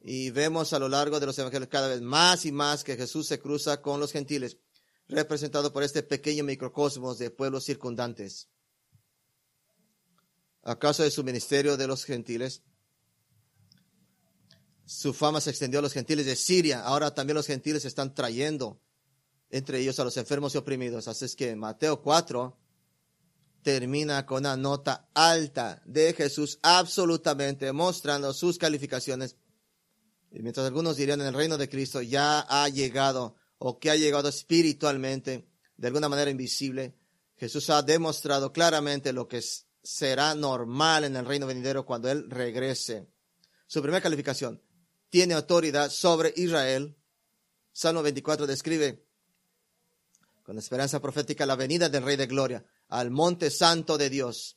[0.00, 3.26] y vemos a lo largo de los evangelios cada vez más y más que Jesús
[3.26, 4.58] se cruza con los gentiles,
[5.08, 8.48] representado por este pequeño microcosmos de pueblos circundantes.
[10.62, 12.62] ¿Acaso de su ministerio de los gentiles?
[14.84, 16.82] Su fama se extendió a los gentiles de Siria.
[16.82, 18.80] Ahora también los gentiles están trayendo
[19.50, 21.08] entre ellos a los enfermos y oprimidos.
[21.08, 22.56] Así es que Mateo 4
[23.62, 29.36] termina con una nota alta de Jesús, absolutamente mostrando sus calificaciones.
[30.30, 33.96] Y mientras algunos dirían en el reino de Cristo ya ha llegado o que ha
[33.96, 35.46] llegado espiritualmente,
[35.76, 36.94] de alguna manera invisible,
[37.36, 39.42] Jesús ha demostrado claramente lo que
[39.82, 43.08] será normal en el reino venidero cuando Él regrese.
[43.66, 44.62] Su primera calificación,
[45.10, 46.96] tiene autoridad sobre Israel.
[47.72, 49.04] Salmo 24 describe
[50.42, 54.56] con esperanza profética la venida del Rey de Gloria al monte santo de Dios.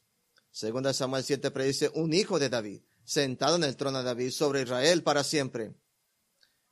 [0.49, 4.61] Segunda Samuel 7 predice un hijo de David, sentado en el trono de David sobre
[4.61, 5.73] Israel para siempre.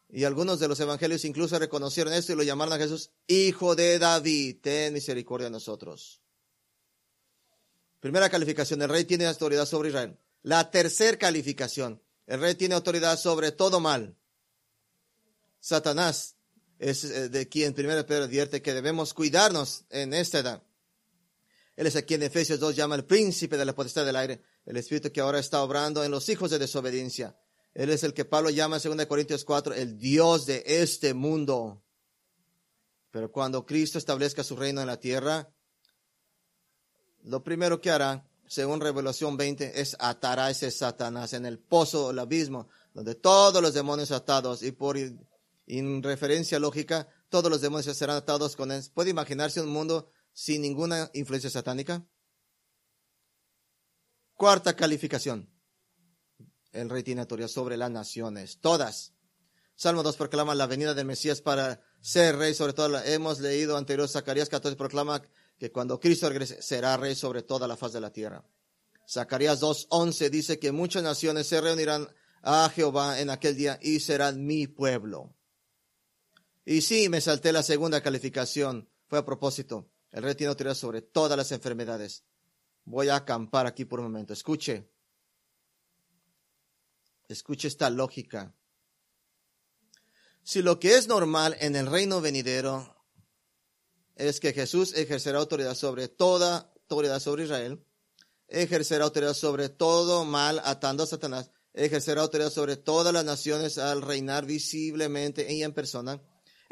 [0.10, 3.97] Y algunos de los evangelios incluso reconocieron esto y lo llamaron a Jesús Hijo de
[3.97, 6.20] David, ten misericordia de nosotros.
[8.02, 10.18] Primera calificación, el rey tiene autoridad sobre Israel.
[10.41, 14.18] La tercera calificación, el rey tiene autoridad sobre todo mal.
[15.60, 16.36] Satanás
[16.80, 20.64] es eh, de quien primero Pedro advierte que debemos cuidarnos en esta edad.
[21.76, 24.78] Él es a quien Efesios 2 llama el príncipe de la potestad del aire, el
[24.78, 27.38] espíritu que ahora está obrando en los hijos de desobediencia.
[27.76, 31.84] Él es el que Pablo llama en 2 Corintios 4 el Dios de este mundo.
[33.12, 35.54] Pero cuando Cristo establezca su reino en la tierra,
[37.24, 42.09] lo primero que hará, según Revelación 20, es atar a ese Satanás en el pozo
[42.09, 44.97] del abismo, donde todos los demonios atados y por
[45.67, 48.84] en referencia lógica, todos los demonios serán atados con él.
[48.93, 52.05] ¿Puede imaginarse un mundo sin ninguna influencia satánica?
[54.36, 55.49] Cuarta calificación.
[56.72, 59.13] El rey tiene autoridad sobre las naciones, todas.
[59.76, 63.07] Salmo 2 proclama la venida del Mesías para ser rey sobre todas.
[63.07, 65.22] Hemos leído anterior, Zacarías 14 proclama
[65.62, 68.43] que cuando Cristo regrese será rey sobre toda la faz de la tierra.
[69.07, 72.07] Zacarías 2.11 dice que muchas naciones se reunirán
[72.41, 75.36] a Jehová en aquel día y serán mi pueblo.
[76.66, 78.89] Y sí, me salté la segunda calificación.
[79.05, 79.88] Fue a propósito.
[80.09, 82.24] El rey tiene autoridad sobre todas las enfermedades.
[82.84, 84.34] Voy a acampar aquí por un momento.
[84.34, 84.89] Escuche.
[87.30, 88.55] Escuche esta lógica.
[90.41, 92.91] Si lo que es normal en el reino venidero
[94.16, 97.84] es que Jesús ejercerá autoridad sobre toda autoridad sobre Israel,
[98.47, 104.01] ejercerá autoridad sobre todo mal atando a Satanás, ejercerá autoridad sobre todas las naciones al
[104.01, 106.22] reinar visiblemente y en persona,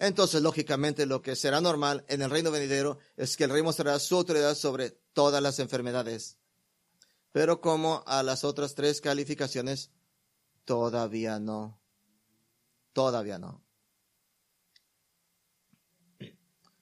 [0.01, 3.99] entonces, lógicamente, lo que será normal en el reino venidero es que el rey mostrará
[3.99, 6.37] su autoridad sobre todas las enfermedades.
[7.33, 9.91] Pero como a las otras tres calificaciones,
[10.63, 11.81] todavía no.
[12.93, 13.61] Todavía no.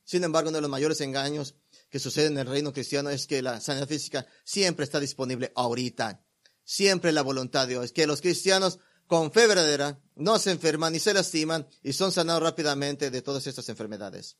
[0.08, 1.55] Sin embargo, uno de los mayores engaños
[1.89, 6.24] que sucede en el reino cristiano es que la sanidad física siempre está disponible ahorita.
[6.64, 7.86] Siempre la voluntad de Dios.
[7.86, 12.14] Es que los cristianos con fe verdadera, no se enferman ni se lastiman y son
[12.14, 14.38] sanados rápidamente de todas estas enfermedades.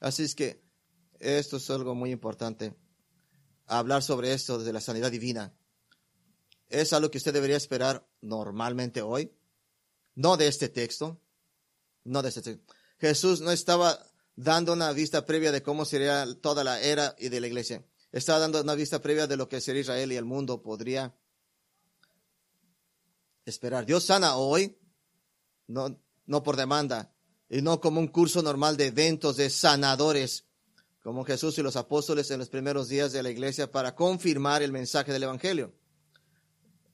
[0.00, 0.64] Así es que
[1.20, 2.74] esto es algo muy importante,
[3.66, 5.54] hablar sobre esto de la sanidad divina.
[6.68, 9.32] Es algo que usted debería esperar normalmente hoy,
[10.16, 11.20] no de este texto,
[12.02, 12.74] no de este texto.
[12.98, 14.05] Jesús no estaba
[14.36, 17.84] dando una vista previa de cómo sería toda la era y de la iglesia.
[18.12, 21.14] Estaba dando una vista previa de lo que sería Israel y el mundo podría
[23.44, 23.86] esperar.
[23.86, 24.78] Dios sana hoy,
[25.66, 27.12] no, no por demanda,
[27.48, 30.44] y no como un curso normal de eventos de sanadores,
[31.02, 34.72] como Jesús y los apóstoles en los primeros días de la iglesia para confirmar el
[34.72, 35.72] mensaje del Evangelio.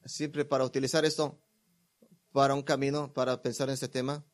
[0.04, 1.40] Siempre para utilizar esto
[2.32, 4.24] para un camino, para pensar en este tema.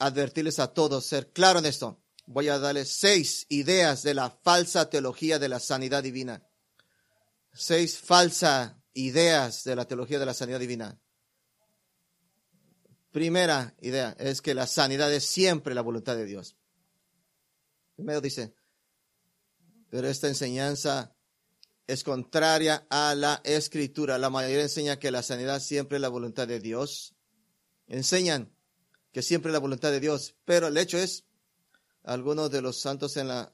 [0.00, 2.02] Advertirles a todos, ser claro en esto.
[2.26, 6.46] Voy a darles seis ideas de la falsa teología de la sanidad divina.
[7.52, 11.00] Seis falsas ideas de la teología de la sanidad divina.
[13.10, 16.56] Primera idea es que la sanidad es siempre la voluntad de Dios.
[17.96, 18.54] Primero dice,
[19.90, 21.16] pero esta enseñanza
[21.88, 24.16] es contraria a la escritura.
[24.18, 27.16] La mayoría enseña que la sanidad siempre es la voluntad de Dios.
[27.88, 28.54] Enseñan
[29.12, 31.24] que siempre la voluntad de Dios, pero el hecho es,
[32.02, 33.52] algunos de los santos en la,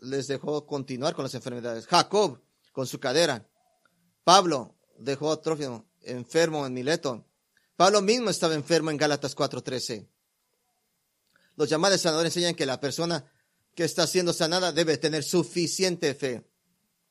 [0.00, 1.86] les dejó continuar con las enfermedades.
[1.86, 2.40] Jacob
[2.72, 3.48] con su cadera.
[4.24, 7.24] Pablo dejó a Trófimo enfermo en Mileto.
[7.76, 10.08] Pablo mismo estaba enfermo en Gálatas 4:13.
[11.56, 13.30] Los llamados sanadores enseñan que la persona
[13.74, 16.44] que está siendo sanada debe tener suficiente fe.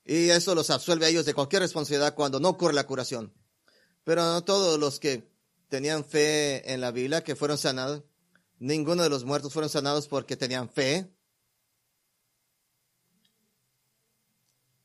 [0.06, 3.34] Y eso los absuelve a ellos de cualquier responsabilidad cuando no ocurre la curación.
[4.04, 5.33] Pero no todos los que
[5.74, 8.04] tenían fe en la Biblia, que fueron sanados,
[8.60, 11.12] ninguno de los muertos fueron sanados porque tenían fe.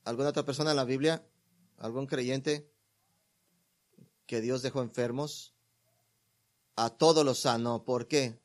[0.05, 1.29] ¿Alguna otra persona en la Biblia?
[1.77, 2.73] ¿Algún creyente
[4.25, 5.55] que Dios dejó enfermos?
[6.75, 7.85] A todos los sanó.
[7.85, 8.41] ¿Por qué?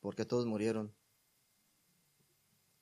[0.00, 0.92] Porque todos murieron.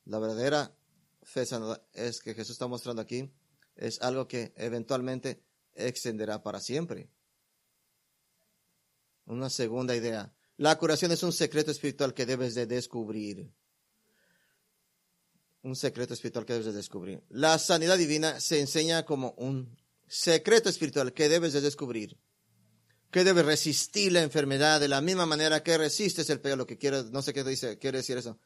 [0.06, 0.74] La verdadera
[1.22, 1.44] fe
[1.92, 3.30] es que Jesús está mostrando aquí
[3.74, 5.44] es algo que eventualmente
[5.74, 7.10] extenderá para siempre.
[9.26, 10.32] Una segunda idea.
[10.56, 13.52] La curación es un secreto espiritual que debes de descubrir.
[15.62, 17.22] Un secreto espiritual que debes de descubrir.
[17.28, 22.16] La sanidad divina se enseña como un secreto espiritual que debes de descubrir.
[23.10, 26.58] Que debes resistir la enfermedad de la misma manera que resistes el pecado.
[26.58, 28.38] Lo que quiero, no sé qué dice, quiere decir eso.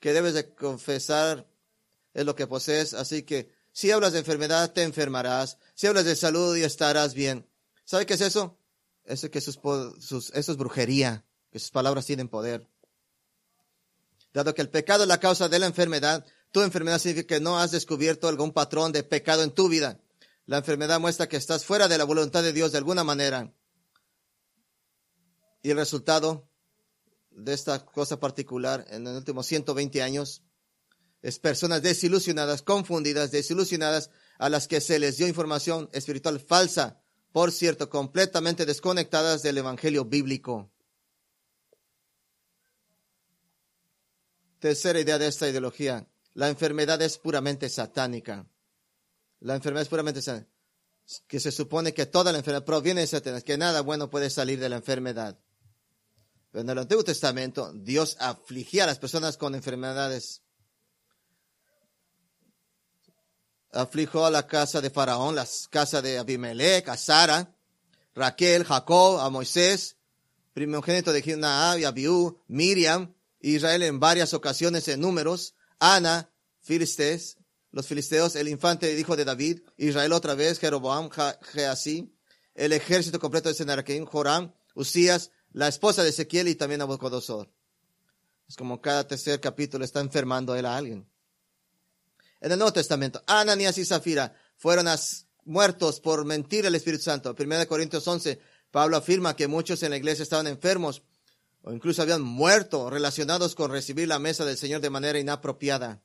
[0.00, 1.48] Que debes de confesar
[2.12, 2.92] es lo que posees.
[2.92, 5.58] Así que si hablas de enfermedad, te enfermarás.
[5.74, 7.48] Si hablas de salud, y estarás bien.
[7.84, 8.58] ¿Sabe qué es eso?
[9.06, 9.58] Eso, que sus,
[10.00, 12.68] sus, es brujería, que sus palabras tienen poder.
[14.34, 17.58] Dado que el pecado es la causa de la enfermedad, tu enfermedad significa que no
[17.58, 20.00] has descubierto algún patrón de pecado en tu vida.
[20.46, 23.52] La enfermedad muestra que estás fuera de la voluntad de Dios de alguna manera.
[25.62, 26.48] Y el resultado
[27.30, 30.42] de esta cosa particular en los últimos 120 años
[31.22, 37.00] es personas desilusionadas, confundidas, desilusionadas, a las que se les dio información espiritual falsa,
[37.32, 40.70] por cierto, completamente desconectadas del Evangelio bíblico.
[44.58, 48.46] Tercera idea de esta ideología, la enfermedad es puramente satánica.
[49.40, 50.50] La enfermedad es puramente satánica,
[51.26, 54.58] que se supone que toda la enfermedad proviene de Satanás, que nada bueno puede salir
[54.58, 55.38] de la enfermedad.
[56.50, 60.42] Pero en el Antiguo Testamento, Dios afligía a las personas con enfermedades
[63.72, 67.54] afligió a la casa de Faraón, la casa de Abimelech, a Sara,
[68.14, 69.96] Raquel, Jacob, a Moisés,
[70.52, 77.36] primogénito de Ginaab y Abiú, Miriam, Israel en varias ocasiones en números, Ana, Filisteos,
[77.70, 81.10] los filisteos, el infante hijo de David, Israel otra vez, Jeroboam,
[81.52, 82.10] Geasí,
[82.54, 87.50] el ejército completo de Senaraquim, Joram, Usías, la esposa de Ezequiel y también Nabucodonosor.
[88.48, 91.06] Es como cada tercer capítulo está enfermando él a alguien
[92.46, 93.24] en el Nuevo Testamento.
[93.26, 94.86] Ananías y Zafira fueron
[95.46, 97.34] muertos por mentir al Espíritu Santo.
[97.36, 98.40] 1 Corintios 11,
[98.70, 101.02] Pablo afirma que muchos en la iglesia estaban enfermos
[101.62, 106.04] o incluso habían muerto relacionados con recibir la mesa del Señor de manera inapropiada.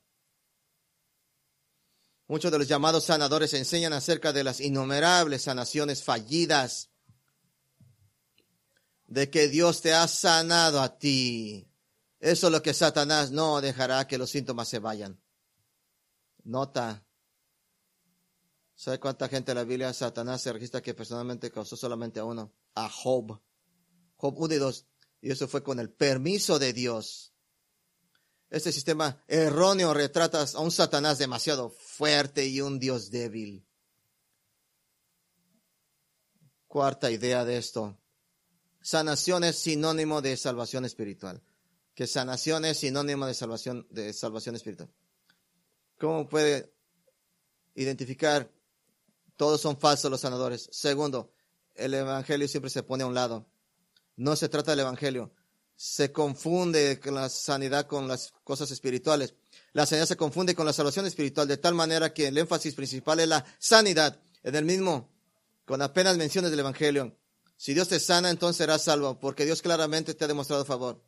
[2.26, 6.90] Muchos de los llamados sanadores enseñan acerca de las innumerables sanaciones fallidas,
[9.06, 11.68] de que Dios te ha sanado a ti.
[12.18, 15.21] Eso es lo que Satanás no dejará que los síntomas se vayan.
[16.44, 17.04] Nota.
[18.74, 22.52] ¿Sabe cuánta gente en la Biblia Satanás se registra que personalmente causó solamente a uno?
[22.74, 23.40] A Job.
[24.16, 24.86] Job 1 y 2.
[25.20, 27.32] Y eso fue con el permiso de Dios.
[28.50, 33.66] Este sistema erróneo retrata a un Satanás demasiado fuerte y un Dios débil.
[36.66, 37.98] Cuarta idea de esto.
[38.80, 41.42] Sanación es sinónimo de salvación espiritual.
[41.94, 44.92] Que sanación es sinónimo de salvación, de salvación espiritual.
[46.02, 46.74] ¿Cómo puede
[47.76, 48.50] identificar?
[49.36, 50.68] Todos son falsos los sanadores.
[50.72, 51.32] Segundo,
[51.76, 53.46] el Evangelio siempre se pone a un lado.
[54.16, 55.32] No se trata del Evangelio.
[55.76, 59.36] Se confunde con la sanidad con las cosas espirituales.
[59.74, 63.20] La sanidad se confunde con la salvación espiritual de tal manera que el énfasis principal
[63.20, 64.18] es la sanidad.
[64.42, 65.08] En el mismo,
[65.64, 67.16] con apenas menciones del Evangelio.
[67.56, 71.00] Si Dios te sana, entonces serás salvo, porque Dios claramente te ha demostrado favor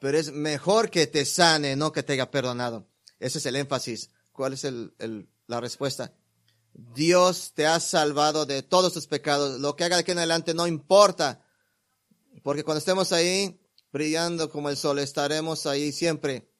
[0.00, 2.88] pero es mejor que te sane, no que te haya perdonado.
[3.18, 4.10] Ese es el énfasis.
[4.32, 4.66] ¿Cuál es
[5.46, 6.12] la respuesta?
[6.72, 9.60] Dios te ha salvado de todos tus pecados.
[9.60, 11.44] Lo que haga de aquí en adelante no importa.
[12.42, 13.60] Porque cuando estemos ahí
[13.92, 16.50] brillando como el sol, estaremos ahí siempre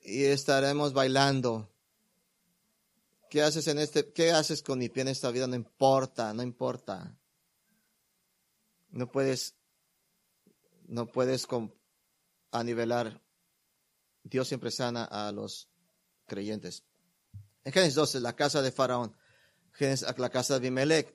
[0.00, 1.68] y estaremos bailando.
[3.28, 5.46] ¿Qué haces en este, qué haces con mi pie en esta vida?
[5.46, 7.16] No importa, no importa.
[8.90, 9.56] No puedes,
[10.86, 11.46] no puedes
[12.50, 13.20] anivelar.
[14.24, 15.68] Dios siempre sana a los
[16.26, 16.84] creyentes.
[17.64, 19.16] En Génesis 12, la casa de Faraón,
[19.72, 21.14] Génesis, la casa de Abimelech,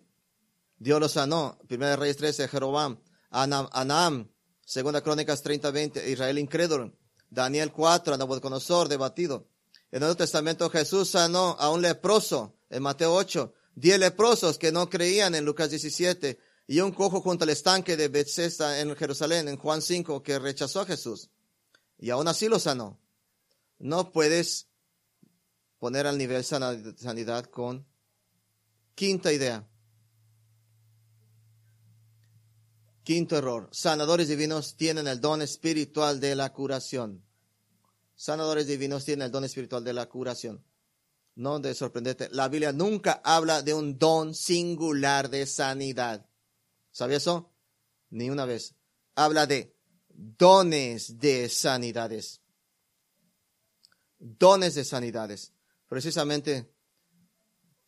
[0.77, 1.57] Dios lo sanó.
[1.67, 2.99] Primera Reyes 13, Jeroboam,
[3.29, 4.29] Anam, Anam,
[4.65, 6.93] Segunda Crónicas 30, 20, Israel incrédulo.
[7.29, 9.49] Daniel 4, Nabucodonosor debatido.
[9.91, 14.71] En el Nuevo Testamento Jesús sanó a un leproso en Mateo 8, diez leprosos que
[14.71, 19.47] no creían en Lucas 17 y un cojo junto al estanque de Bethesda en Jerusalén
[19.47, 21.29] en Juan 5 que rechazó a Jesús.
[21.97, 22.99] Y aún así lo sanó.
[23.79, 24.67] No puedes
[25.79, 27.87] poner al nivel sanidad con
[28.95, 29.65] quinta idea.
[33.03, 33.69] Quinto error.
[33.71, 37.23] Sanadores divinos tienen el don espiritual de la curación.
[38.15, 40.61] Sanadores divinos tienen el don espiritual de la curación.
[41.35, 42.27] No de sorprenderte.
[42.31, 46.26] La Biblia nunca habla de un don singular de sanidad.
[46.97, 47.53] ¿Sabía eso?
[48.09, 48.73] Ni una vez.
[49.13, 49.77] Habla de
[50.09, 52.41] dones de sanidades.
[54.17, 55.53] Dones de sanidades.
[55.87, 56.73] Precisamente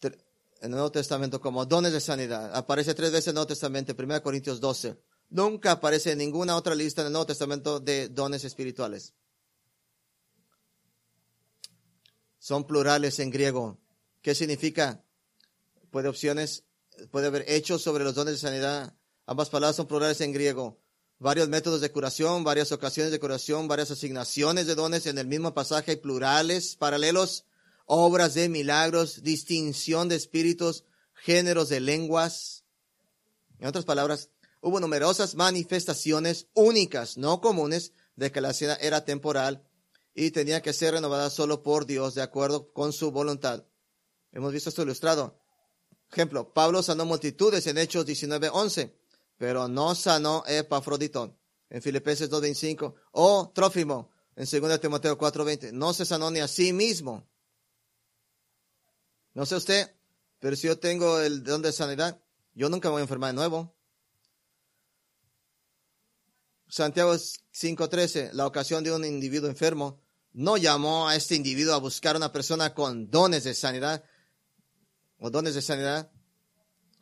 [0.03, 0.14] en
[0.62, 2.55] el Nuevo Testamento como dones de sanidad.
[2.55, 5.01] Aparece tres veces en el Nuevo Testamento, 1 Corintios 12.
[5.30, 9.16] Nunca aparece en ninguna otra lista en el Nuevo Testamento de dones espirituales.
[12.38, 13.80] Son plurales en griego.
[14.22, 15.03] ¿Qué significa?
[15.89, 16.66] Puede opciones,
[17.10, 18.99] puede haber hechos sobre los dones de sanidad.
[19.30, 20.82] Ambas palabras son plurales en griego.
[21.19, 25.53] Varios métodos de curación, varias ocasiones de curación, varias asignaciones de dones en el mismo
[25.53, 27.45] pasaje, plurales, paralelos,
[27.86, 32.63] obras de milagros, distinción de espíritus, géneros de lenguas.
[33.59, 39.63] En otras palabras, hubo numerosas manifestaciones únicas, no comunes, de que la ciudad era temporal
[40.15, 43.63] y tenía que ser renovada solo por Dios de acuerdo con su voluntad.
[44.32, 45.39] Hemos visto esto ilustrado.
[46.11, 48.95] Ejemplo, Pablo sanó multitudes en Hechos 19:11,
[49.40, 55.72] pero no sanó Epafrodito en Filipenses 2:25 o Trófimo en 2 Timoteo 4:20.
[55.72, 57.26] No se sanó ni a sí mismo.
[59.34, 59.96] No sé usted,
[60.40, 62.22] pero si yo tengo el don de sanidad,
[62.54, 63.74] yo nunca voy a enfermar de nuevo.
[66.68, 70.02] Santiago 5:13, la ocasión de un individuo enfermo,
[70.34, 74.04] no llamó a este individuo a buscar una persona con dones de sanidad
[75.18, 76.12] o dones de sanidad,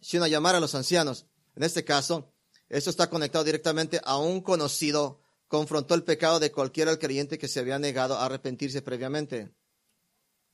[0.01, 1.25] sino a llamar a los ancianos.
[1.57, 2.31] En este caso,
[2.69, 7.59] esto está conectado directamente a un conocido, confrontó el pecado de cualquiera creyente que se
[7.59, 9.51] había negado a arrepentirse previamente.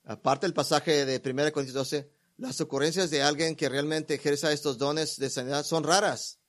[0.06, 4.78] Aparte del pasaje de 1 Corintios 12, las ocurrencias de alguien que realmente ejerza estos
[4.78, 6.40] dones de sanidad son raras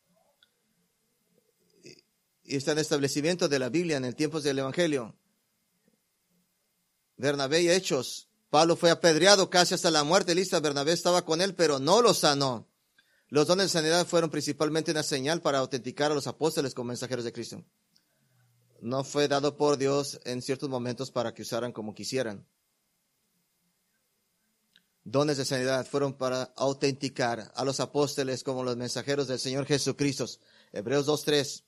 [2.44, 5.16] y está en establecimiento de la Biblia en el tiempo del Evangelio.
[7.16, 8.28] Bernabé y Hechos.
[8.50, 10.32] Pablo fue apedreado casi hasta la muerte.
[10.32, 12.68] Lista, Bernabé estaba con él, pero no lo sanó.
[13.34, 17.24] Los dones de sanidad fueron principalmente una señal para autenticar a los apóstoles como mensajeros
[17.24, 17.64] de Cristo.
[18.80, 22.46] No fue dado por Dios en ciertos momentos para que usaran como quisieran.
[25.02, 30.26] Dones de sanidad fueron para autenticar a los apóstoles como los mensajeros del Señor Jesucristo.
[30.72, 31.64] Hebreos 2.3.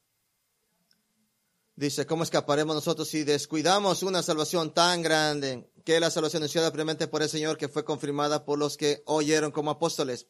[1.74, 7.08] Dice, ¿cómo escaparemos nosotros si descuidamos una salvación tan grande que la salvación anunciada previamente
[7.08, 10.28] por el Señor que fue confirmada por los que oyeron como apóstoles?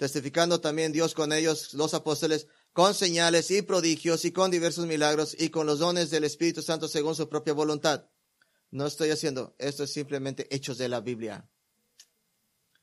[0.00, 5.36] Testificando también Dios con ellos, los apóstoles, con señales y prodigios y con diversos milagros
[5.38, 8.06] y con los dones del Espíritu Santo según su propia voluntad.
[8.70, 11.46] No estoy haciendo, esto es simplemente hechos de la Biblia.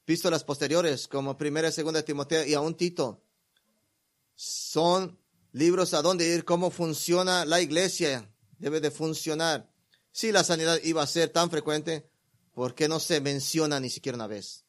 [0.05, 3.23] Pistolas posteriores como primera y segunda de Timoteo y aún Tito
[4.35, 5.17] son
[5.53, 9.73] libros a dónde ir, cómo funciona la iglesia, debe de funcionar.
[10.11, 12.11] Si la sanidad iba a ser tan frecuente,
[12.53, 14.66] ¿por qué no se menciona ni siquiera una vez?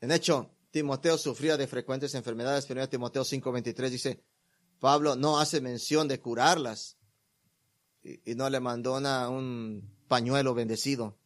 [0.00, 2.68] En hecho, Timoteo sufría de frecuentes enfermedades.
[2.68, 4.24] 1 Timoteo 5:23 dice,
[4.78, 6.96] Pablo no hace mención de curarlas
[8.02, 8.94] y, no le mandó
[9.30, 11.18] un pañuelo bendecido.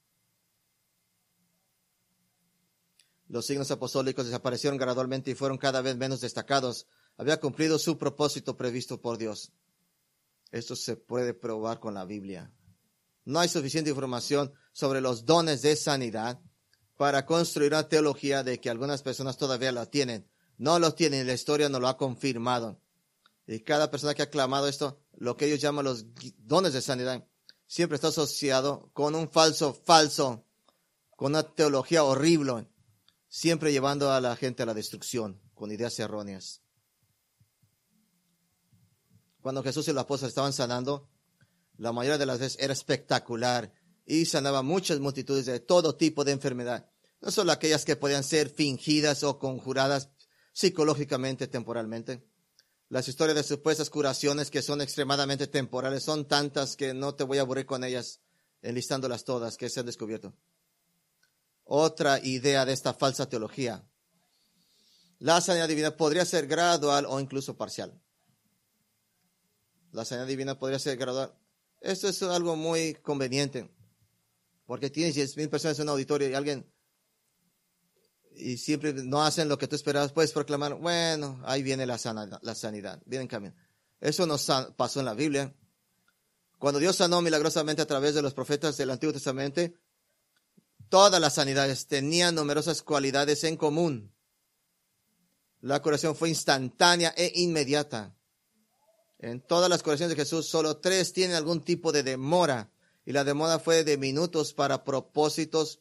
[3.28, 8.56] Los signos apostólicos desaparecieron gradualmente y fueron cada vez menos destacados había cumplido su propósito
[8.56, 9.52] previsto por Dios.
[10.50, 12.52] Esto se puede probar con la Biblia.
[13.24, 16.40] No hay suficiente información sobre los dones de sanidad
[17.00, 20.30] para construir una teología de que algunas personas todavía la tienen.
[20.58, 22.78] No lo tienen, la historia no lo ha confirmado.
[23.46, 26.04] Y cada persona que ha clamado esto, lo que ellos llaman los
[26.36, 27.26] dones de sanidad,
[27.66, 30.44] siempre está asociado con un falso, falso,
[31.16, 32.68] con una teología horrible,
[33.28, 36.60] siempre llevando a la gente a la destrucción, con ideas erróneas.
[39.40, 41.08] Cuando Jesús y los apóstoles estaban sanando,
[41.78, 43.72] la mayoría de las veces era espectacular
[44.10, 46.90] y sanaba muchas multitudes de todo tipo de enfermedad.
[47.20, 50.10] No solo aquellas que podían ser fingidas o conjuradas
[50.52, 52.26] psicológicamente, temporalmente.
[52.88, 57.38] Las historias de supuestas curaciones que son extremadamente temporales son tantas que no te voy
[57.38, 58.20] a aburrir con ellas,
[58.62, 60.34] enlistándolas todas que se han descubierto.
[61.62, 63.88] Otra idea de esta falsa teología.
[65.20, 68.02] La sanidad divina podría ser gradual o incluso parcial.
[69.92, 71.32] La sanidad divina podría ser gradual.
[71.80, 73.70] Esto es algo muy conveniente,
[74.70, 76.72] porque tienes 10.000 personas en un auditorio y alguien
[78.36, 82.38] y siempre no hacen lo que tú esperabas, puedes proclamar, bueno, ahí viene la sanidad,
[82.40, 83.54] la sanidad viene en camino.
[84.00, 84.46] Eso nos
[84.76, 85.52] pasó en la Biblia.
[86.60, 89.60] Cuando Dios sanó milagrosamente a través de los profetas del Antiguo Testamento,
[90.88, 94.14] todas las sanidades tenían numerosas cualidades en común.
[95.62, 98.16] La curación fue instantánea e inmediata.
[99.18, 102.70] En todas las curaciones de Jesús, solo tres tienen algún tipo de demora.
[103.04, 105.80] Y la demora fue de minutos para propósitos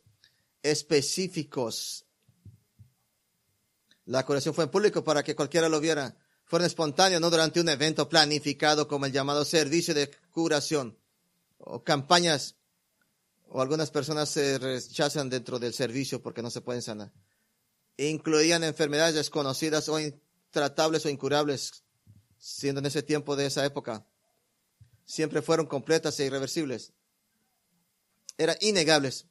[0.63, 2.05] específicos.
[4.05, 6.17] La curación fue en público para que cualquiera lo viera.
[6.45, 10.97] Fueron espontáneos, no durante un evento planificado como el llamado servicio de curación
[11.59, 12.55] o campañas.
[13.49, 17.13] O algunas personas se rechazan dentro del servicio porque no se pueden sanar.
[17.97, 21.83] Incluían enfermedades desconocidas o intratables o incurables,
[22.39, 24.07] siendo en ese tiempo de esa época.
[25.05, 26.93] Siempre fueron completas e irreversibles.
[28.39, 29.27] Eran innegables.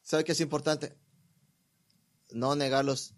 [0.00, 0.96] ¿Sabe qué es importante?
[2.30, 3.14] No negarlos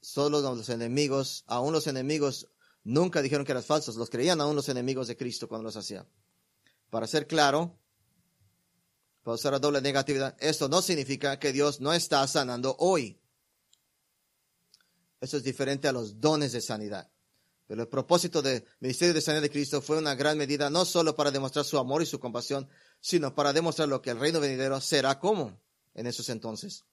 [0.00, 2.48] solo los enemigos, aún los enemigos
[2.84, 6.06] nunca dijeron que eran falsos, los creían aún los enemigos de Cristo cuando los hacía.
[6.90, 7.76] Para ser claro,
[9.24, 13.20] para usar la doble negatividad, esto no significa que Dios no está sanando hoy.
[15.20, 17.10] Eso es diferente a los dones de sanidad.
[17.66, 21.16] Pero el propósito del ministerio de sanidad de Cristo fue una gran medida no solo
[21.16, 22.68] para demostrar su amor y su compasión,
[23.00, 25.60] sino para demostrar lo que el reino venidero será como
[25.94, 26.84] en esos entonces.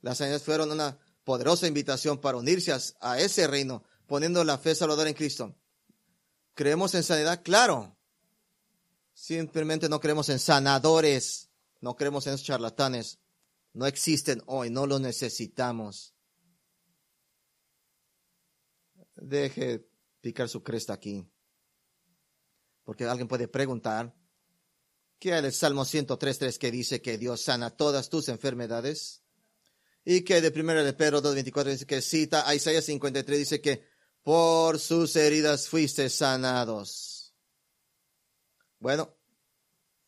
[0.00, 5.08] Las sanidades fueron una poderosa invitación para unirse a, ese reino, poniendo la fe salvadora
[5.08, 5.54] en Cristo.
[6.54, 7.42] ¿Creemos en sanidad?
[7.42, 7.96] Claro.
[9.12, 11.50] Simplemente no creemos en sanadores,
[11.80, 13.18] no creemos en esos charlatanes.
[13.72, 16.14] No existen hoy, no los necesitamos.
[19.14, 19.86] Deje
[20.20, 21.24] picar su cresta aquí.
[22.84, 24.14] Porque alguien puede preguntar,
[25.20, 29.22] ¿qué hay el Salmo 103.3 que dice que Dios sana todas tus enfermedades?
[30.04, 33.84] Y que de primera de Pedro 2.24 dice que cita a Isaías 53, dice que
[34.22, 37.34] por sus heridas fuiste sanados.
[38.78, 39.14] Bueno,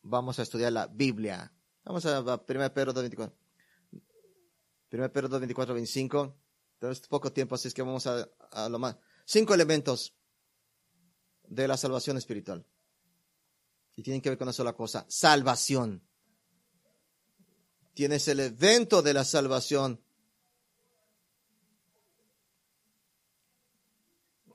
[0.01, 1.53] vamos a estudiar la Biblia.
[1.83, 2.43] Vamos a 1
[2.73, 3.33] Pedro 2.24.
[4.91, 6.39] 1 Pedro 2.24, 25.
[6.79, 8.97] Tenemos poco tiempo, así es que vamos a, a lo más.
[9.25, 10.15] Cinco elementos
[11.43, 12.65] de la salvación espiritual.
[13.95, 16.01] Y tienen que ver con una sola cosa, salvación
[17.93, 20.03] tienes el evento de la salvación.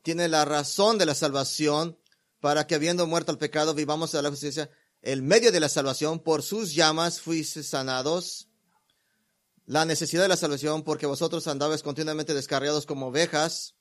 [0.03, 1.99] Tiene la razón de la salvación
[2.41, 4.71] para que habiendo muerto el pecado vivamos a la justicia.
[5.03, 8.49] El medio de la salvación, por sus llamas fuiste sanados.
[9.67, 13.75] La necesidad de la salvación, porque vosotros andabais continuamente descarriados como ovejas.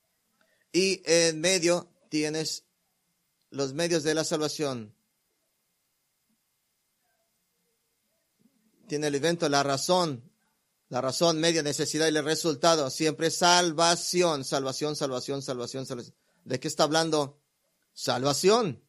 [0.74, 2.66] Y en medio tienes
[3.50, 4.97] los medios de la salvación.
[8.88, 10.32] Tiene el evento, la razón,
[10.90, 12.90] la razón, media necesidad y el resultado.
[12.90, 16.16] Siempre salvación, salvación, salvación, salvación, salvación.
[16.46, 17.42] ¿De qué está hablando?
[17.94, 18.84] Salvación.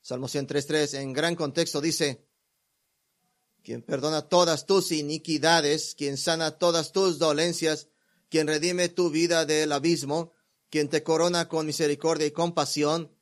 [0.00, 2.26] Salmo 103.3, en gran contexto dice,
[3.62, 7.88] quien perdona todas tus iniquidades, quien sana todas tus dolencias,
[8.30, 10.32] quien redime tu vida del abismo,
[10.70, 13.14] quien te corona con misericordia y compasión.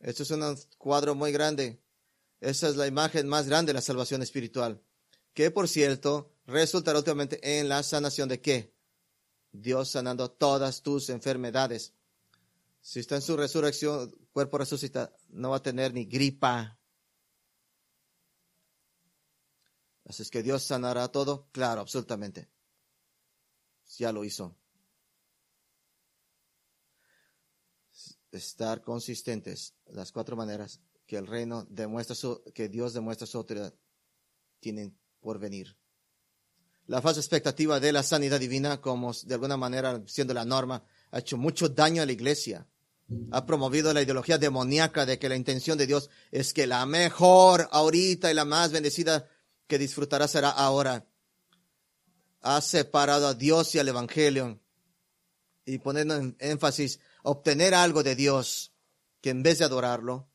[0.00, 1.80] Esto es un cuadro muy grande.
[2.40, 4.80] Esa es la imagen más grande de la salvación espiritual,
[5.34, 8.74] que por cierto resultará últimamente en la sanación de qué?
[9.50, 11.94] Dios sanando todas tus enfermedades.
[12.80, 16.78] Si está en su resurrección, cuerpo resucita, no va a tener ni gripa.
[20.04, 22.48] Así es que Dios sanará todo, claro, absolutamente.
[23.98, 24.54] Ya lo hizo.
[28.30, 33.74] Estar consistentes, las cuatro maneras que el reino demuestra su, que Dios demuestra su autoridad,
[34.60, 35.74] tienen por venir.
[36.86, 41.18] La falsa expectativa de la sanidad divina, como de alguna manera siendo la norma, ha
[41.18, 42.68] hecho mucho daño a la iglesia.
[43.30, 47.68] Ha promovido la ideología demoníaca de que la intención de Dios es que la mejor
[47.72, 49.26] ahorita y la más bendecida
[49.66, 51.06] que disfrutará será ahora.
[52.42, 54.60] Ha separado a Dios y al Evangelio
[55.64, 58.72] y poniendo énfasis obtener algo de Dios,
[59.22, 60.28] que en vez de adorarlo,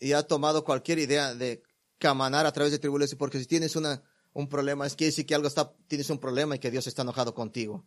[0.00, 1.62] y ha tomado cualquier idea de
[1.98, 5.34] caminar a través de tribulaciones, porque si tienes una, un problema, es que decir que
[5.34, 7.86] algo está, tienes un problema y que Dios está enojado contigo.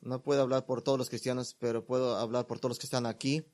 [0.00, 3.06] No puedo hablar por todos los cristianos, pero puedo hablar por todos los que están
[3.06, 3.44] aquí.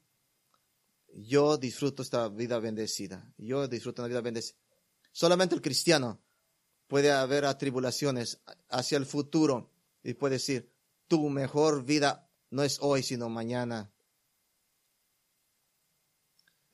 [1.14, 3.32] Yo disfruto esta vida bendecida.
[3.38, 4.58] Yo disfruto una vida bendecida.
[5.12, 6.20] Solamente el cristiano
[6.86, 9.72] puede haber atribulaciones hacia el futuro
[10.02, 10.72] y puede decir,
[11.08, 13.93] tu mejor vida no es hoy, sino mañana.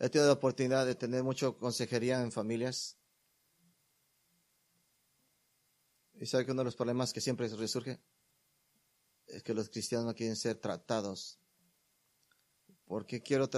[0.03, 2.97] He tenido la oportunidad de tener mucha consejería en familias.
[6.15, 8.01] Y sabe que uno de los problemas que siempre resurge
[9.27, 11.39] es que los cristianos no quieren ser tratados.
[12.87, 13.49] ¿Por qué quiero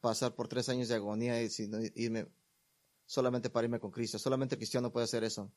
[0.00, 1.50] pasar por tres años de agonía y
[1.94, 2.26] irme
[3.06, 4.18] solamente para irme con Cristo?
[4.18, 5.50] Solamente el cristiano puede hacer eso.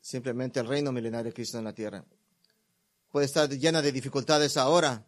[0.00, 2.04] Simplemente el reino milenario de Cristo en la tierra.
[3.12, 5.06] Puede estar llena de dificultades ahora,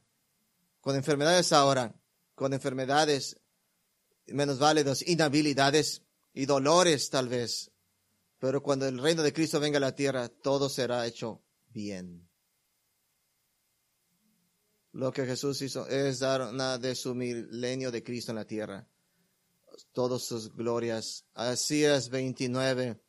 [0.80, 1.92] con enfermedades ahora,
[2.34, 3.36] con enfermedades
[4.26, 7.70] menos válidos, inhabilidades y dolores tal vez.
[8.38, 12.28] Pero cuando el reino de Cristo venga a la tierra, todo será hecho bien.
[14.92, 18.86] Lo que Jesús hizo es dar una de su milenio de Cristo en la tierra.
[19.92, 21.24] Todas sus glorias.
[21.34, 23.00] Así es 29.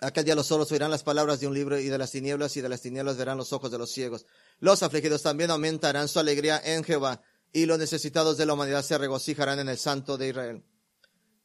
[0.00, 2.60] Aquel día los solos oirán las palabras de un libro y de las tinieblas y
[2.60, 4.26] de las tinieblas verán los ojos de los ciegos.
[4.58, 7.22] Los afligidos también aumentarán su alegría en Jehová
[7.52, 10.64] y los necesitados de la humanidad se regocijarán en el Santo de Israel.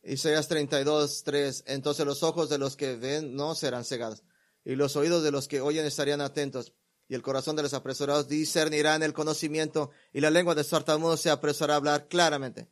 [0.04, 1.64] Isaías 32, 3.
[1.68, 4.24] Entonces los ojos de los que ven no serán cegados
[4.68, 6.74] y los oídos de los que oyen estarían atentos,
[7.08, 11.30] y el corazón de los apresurados discernirán el conocimiento, y la lengua de tartamudos se
[11.30, 12.68] apresurará a hablar claramente.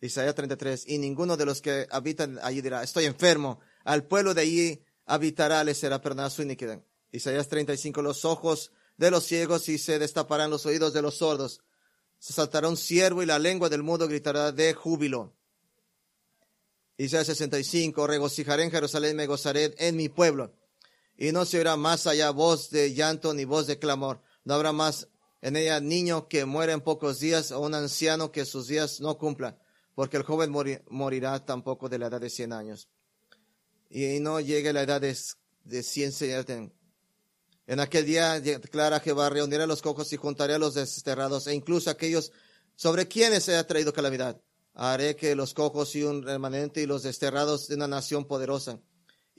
[0.00, 4.40] Isaías 33, y ninguno de los que habitan allí dirá, estoy enfermo, al pueblo de
[4.40, 6.82] allí habitará, le será perdonada su iniquidad.
[7.12, 11.60] Isaías 35, los ojos de los ciegos y se destaparán los oídos de los sordos.
[12.18, 15.34] Se saltará un ciervo y la lengua del mudo gritará de júbilo.
[16.96, 20.52] Isaías 65, regocijaré en Jerusalén, me gozaré en mi pueblo
[21.18, 24.22] y no se oirá más allá voz de llanto ni voz de clamor.
[24.44, 25.08] No habrá más
[25.42, 29.18] en ella niño que muera en pocos días o un anciano que sus días no
[29.18, 29.58] cumpla,
[29.94, 30.52] porque el joven
[30.88, 32.88] morirá tampoco de la edad de cien años.
[33.90, 35.16] Y no llegue la edad de,
[35.64, 36.12] de cien
[37.68, 41.54] En aquel día declara Jehová, reuniré a los cojos y juntaré a los desterrados, e
[41.54, 42.32] incluso aquellos
[42.74, 44.42] sobre quienes se ha traído calamidad.
[44.74, 48.80] Haré que los cojos y un remanente y los desterrados de una nación poderosa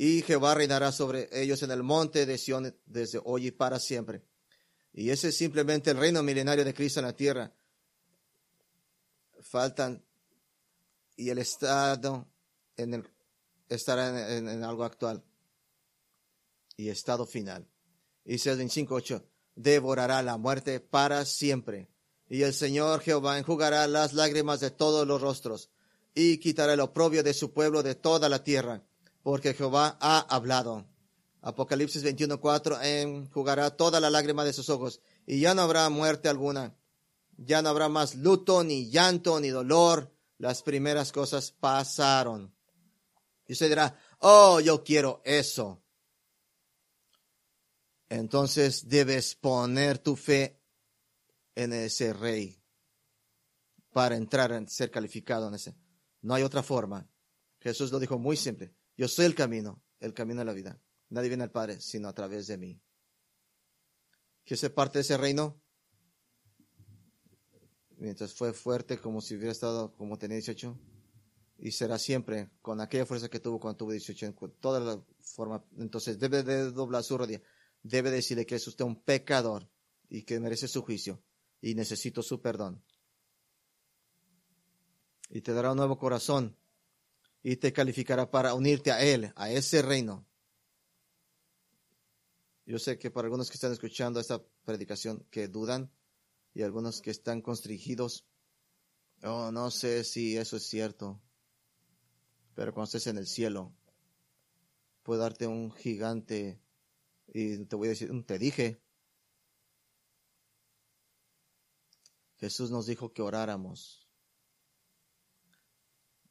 [0.01, 4.23] y Jehová reinará sobre ellos en el monte de Sion desde hoy y para siempre.
[4.93, 7.53] Y ese es simplemente el reino milenario de Cristo en la tierra.
[9.41, 10.01] Faltan
[11.17, 12.29] y el estado
[12.77, 13.09] en el,
[13.67, 15.21] estará en, algo actual
[16.77, 17.68] y estado final.
[18.29, 19.23] Y en 5.8,
[19.55, 21.89] devorará la muerte para siempre.
[22.29, 25.71] Y el Señor Jehová enjugará las lágrimas de todos los rostros
[26.13, 28.83] y quitará el oprobio de su pueblo de toda la tierra
[29.23, 30.85] porque Jehová ha hablado.
[31.41, 36.75] Apocalipsis 21:4 enjugará toda la lágrima de sus ojos y ya no habrá muerte alguna.
[37.35, 40.13] Ya no habrá más luto, ni llanto, ni dolor.
[40.37, 42.53] Las primeras cosas pasaron.
[43.47, 45.81] Y usted dirá, oh, yo quiero eso.
[48.09, 50.59] Entonces debes poner tu fe
[51.55, 52.59] en ese rey
[53.91, 55.75] para entrar en ser calificado en ese.
[56.21, 57.07] No hay otra forma.
[57.59, 58.73] Jesús lo dijo muy simple.
[58.97, 60.81] Yo soy el camino, el camino de la vida.
[61.09, 62.81] Nadie viene al Padre sino a través de mí.
[64.43, 65.61] ¿Quieres ser parte de ese reino?
[67.97, 70.79] Mientras fue fuerte como si hubiera estado como tenía 18
[71.57, 75.63] y será siempre con aquella fuerza que tuvo cuando tuvo 18 en toda la forma.
[75.77, 77.41] Entonces debe de doblar su rodilla,
[77.89, 79.69] debe decirle que es usted un pecador
[80.09, 81.21] y que merece su juicio
[81.61, 82.83] y necesito su perdón.
[85.29, 86.55] Y te dará un nuevo corazón
[87.43, 90.25] y te calificará para unirte a Él, a ese reino.
[92.65, 95.91] Yo sé que para algunos que están escuchando esta predicación que dudan
[96.53, 98.25] y algunos que están constringidos,
[99.23, 101.19] oh, no sé si eso es cierto,
[102.53, 103.73] pero cuando estés en el cielo,
[105.01, 106.61] puedo darte un gigante
[107.33, 108.81] y te voy a decir, te dije.
[112.37, 114.07] Jesús nos dijo que oráramos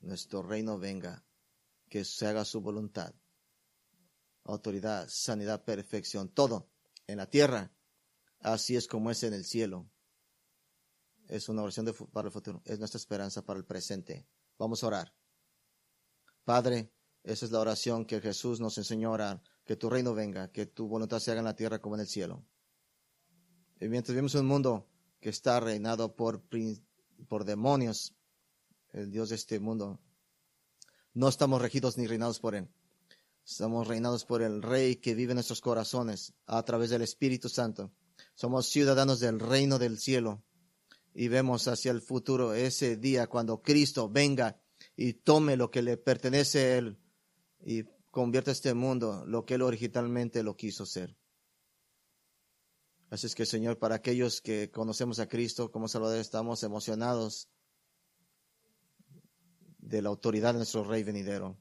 [0.01, 1.25] nuestro reino venga,
[1.89, 3.15] que se haga su voluntad.
[4.45, 6.71] Autoridad, sanidad, perfección, todo
[7.07, 7.73] en la tierra,
[8.41, 9.91] así es como es en el cielo.
[11.27, 14.27] Es una oración de, para el futuro, es nuestra esperanza para el presente.
[14.59, 15.15] Vamos a orar.
[16.45, 16.91] Padre,
[17.23, 20.65] esa es la oración que Jesús nos enseñó a orar, que tu reino venga, que
[20.65, 22.43] tu voluntad se haga en la tierra como en el cielo.
[23.79, 24.89] Y mientras vivimos en un mundo
[25.21, 26.43] que está reinado por,
[27.29, 28.15] por demonios,
[28.95, 30.01] el Dios de este mundo,
[31.13, 32.71] no estamos regidos ni reinados por Él.
[33.45, 37.93] Estamos reinados por el Rey que vive en nuestros corazones a través del Espíritu Santo.
[38.35, 40.43] Somos ciudadanos del reino del cielo
[41.13, 44.59] y vemos hacia el futuro ese día cuando Cristo venga
[44.97, 46.99] y tome lo que le pertenece a Él
[47.61, 51.17] y convierta este mundo lo que Él originalmente lo quiso ser.
[53.11, 57.49] Así es que, Señor, para aquellos que conocemos a Cristo como Salvador, estamos emocionados
[59.79, 61.57] de la autoridad de nuestro Rey venidero.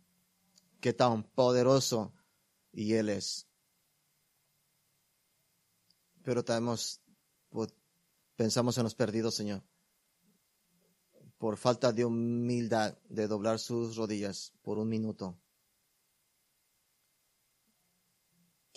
[0.82, 2.14] Qué tan poderoso
[2.74, 3.48] y Él es.
[6.24, 7.02] Pero tenemos,
[8.36, 9.64] pensamos en los perdidos, Señor.
[11.38, 15.40] Por falta de humildad de doblar sus rodillas por un minuto.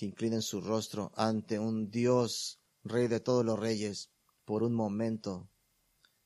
[0.01, 4.11] Que inclinen su rostro ante un Dios Rey de todos los reyes,
[4.47, 5.51] por un momento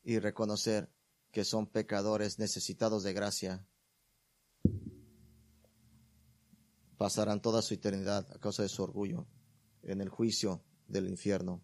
[0.05, 0.93] y reconocer
[1.33, 3.67] que son pecadores necesitados de gracia,
[6.97, 9.27] pasarán toda su eternidad a causa de su orgullo
[9.83, 11.61] en el juicio del infierno.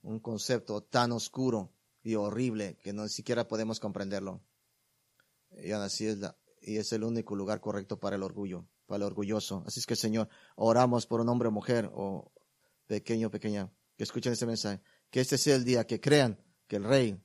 [0.00, 4.42] Un concepto tan oscuro y horrible que no siquiera podemos comprenderlo.
[5.62, 8.66] Y así es, la, y es el único lugar correcto para el orgullo,
[9.02, 9.64] orgulloso.
[9.66, 12.32] Así es que, Señor, oramos por un hombre o mujer o
[12.86, 16.84] pequeño, pequeña, que escuchen este mensaje, que este sea el día que crean que el
[16.84, 17.20] rey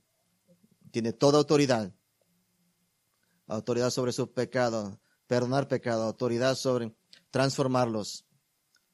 [0.90, 1.94] tiene toda autoridad,
[3.46, 6.94] autoridad sobre su pecado, perdonar pecado, autoridad sobre
[7.30, 8.26] transformarlos,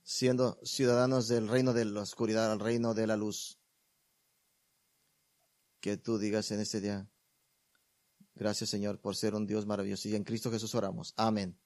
[0.02, 3.58] siendo ciudadanos del reino de la oscuridad al reino de la luz.
[5.80, 7.08] Que tú digas en este día,
[8.34, 11.14] gracias Señor por ser un Dios maravilloso y en Cristo Jesús oramos.
[11.16, 11.58] Amén.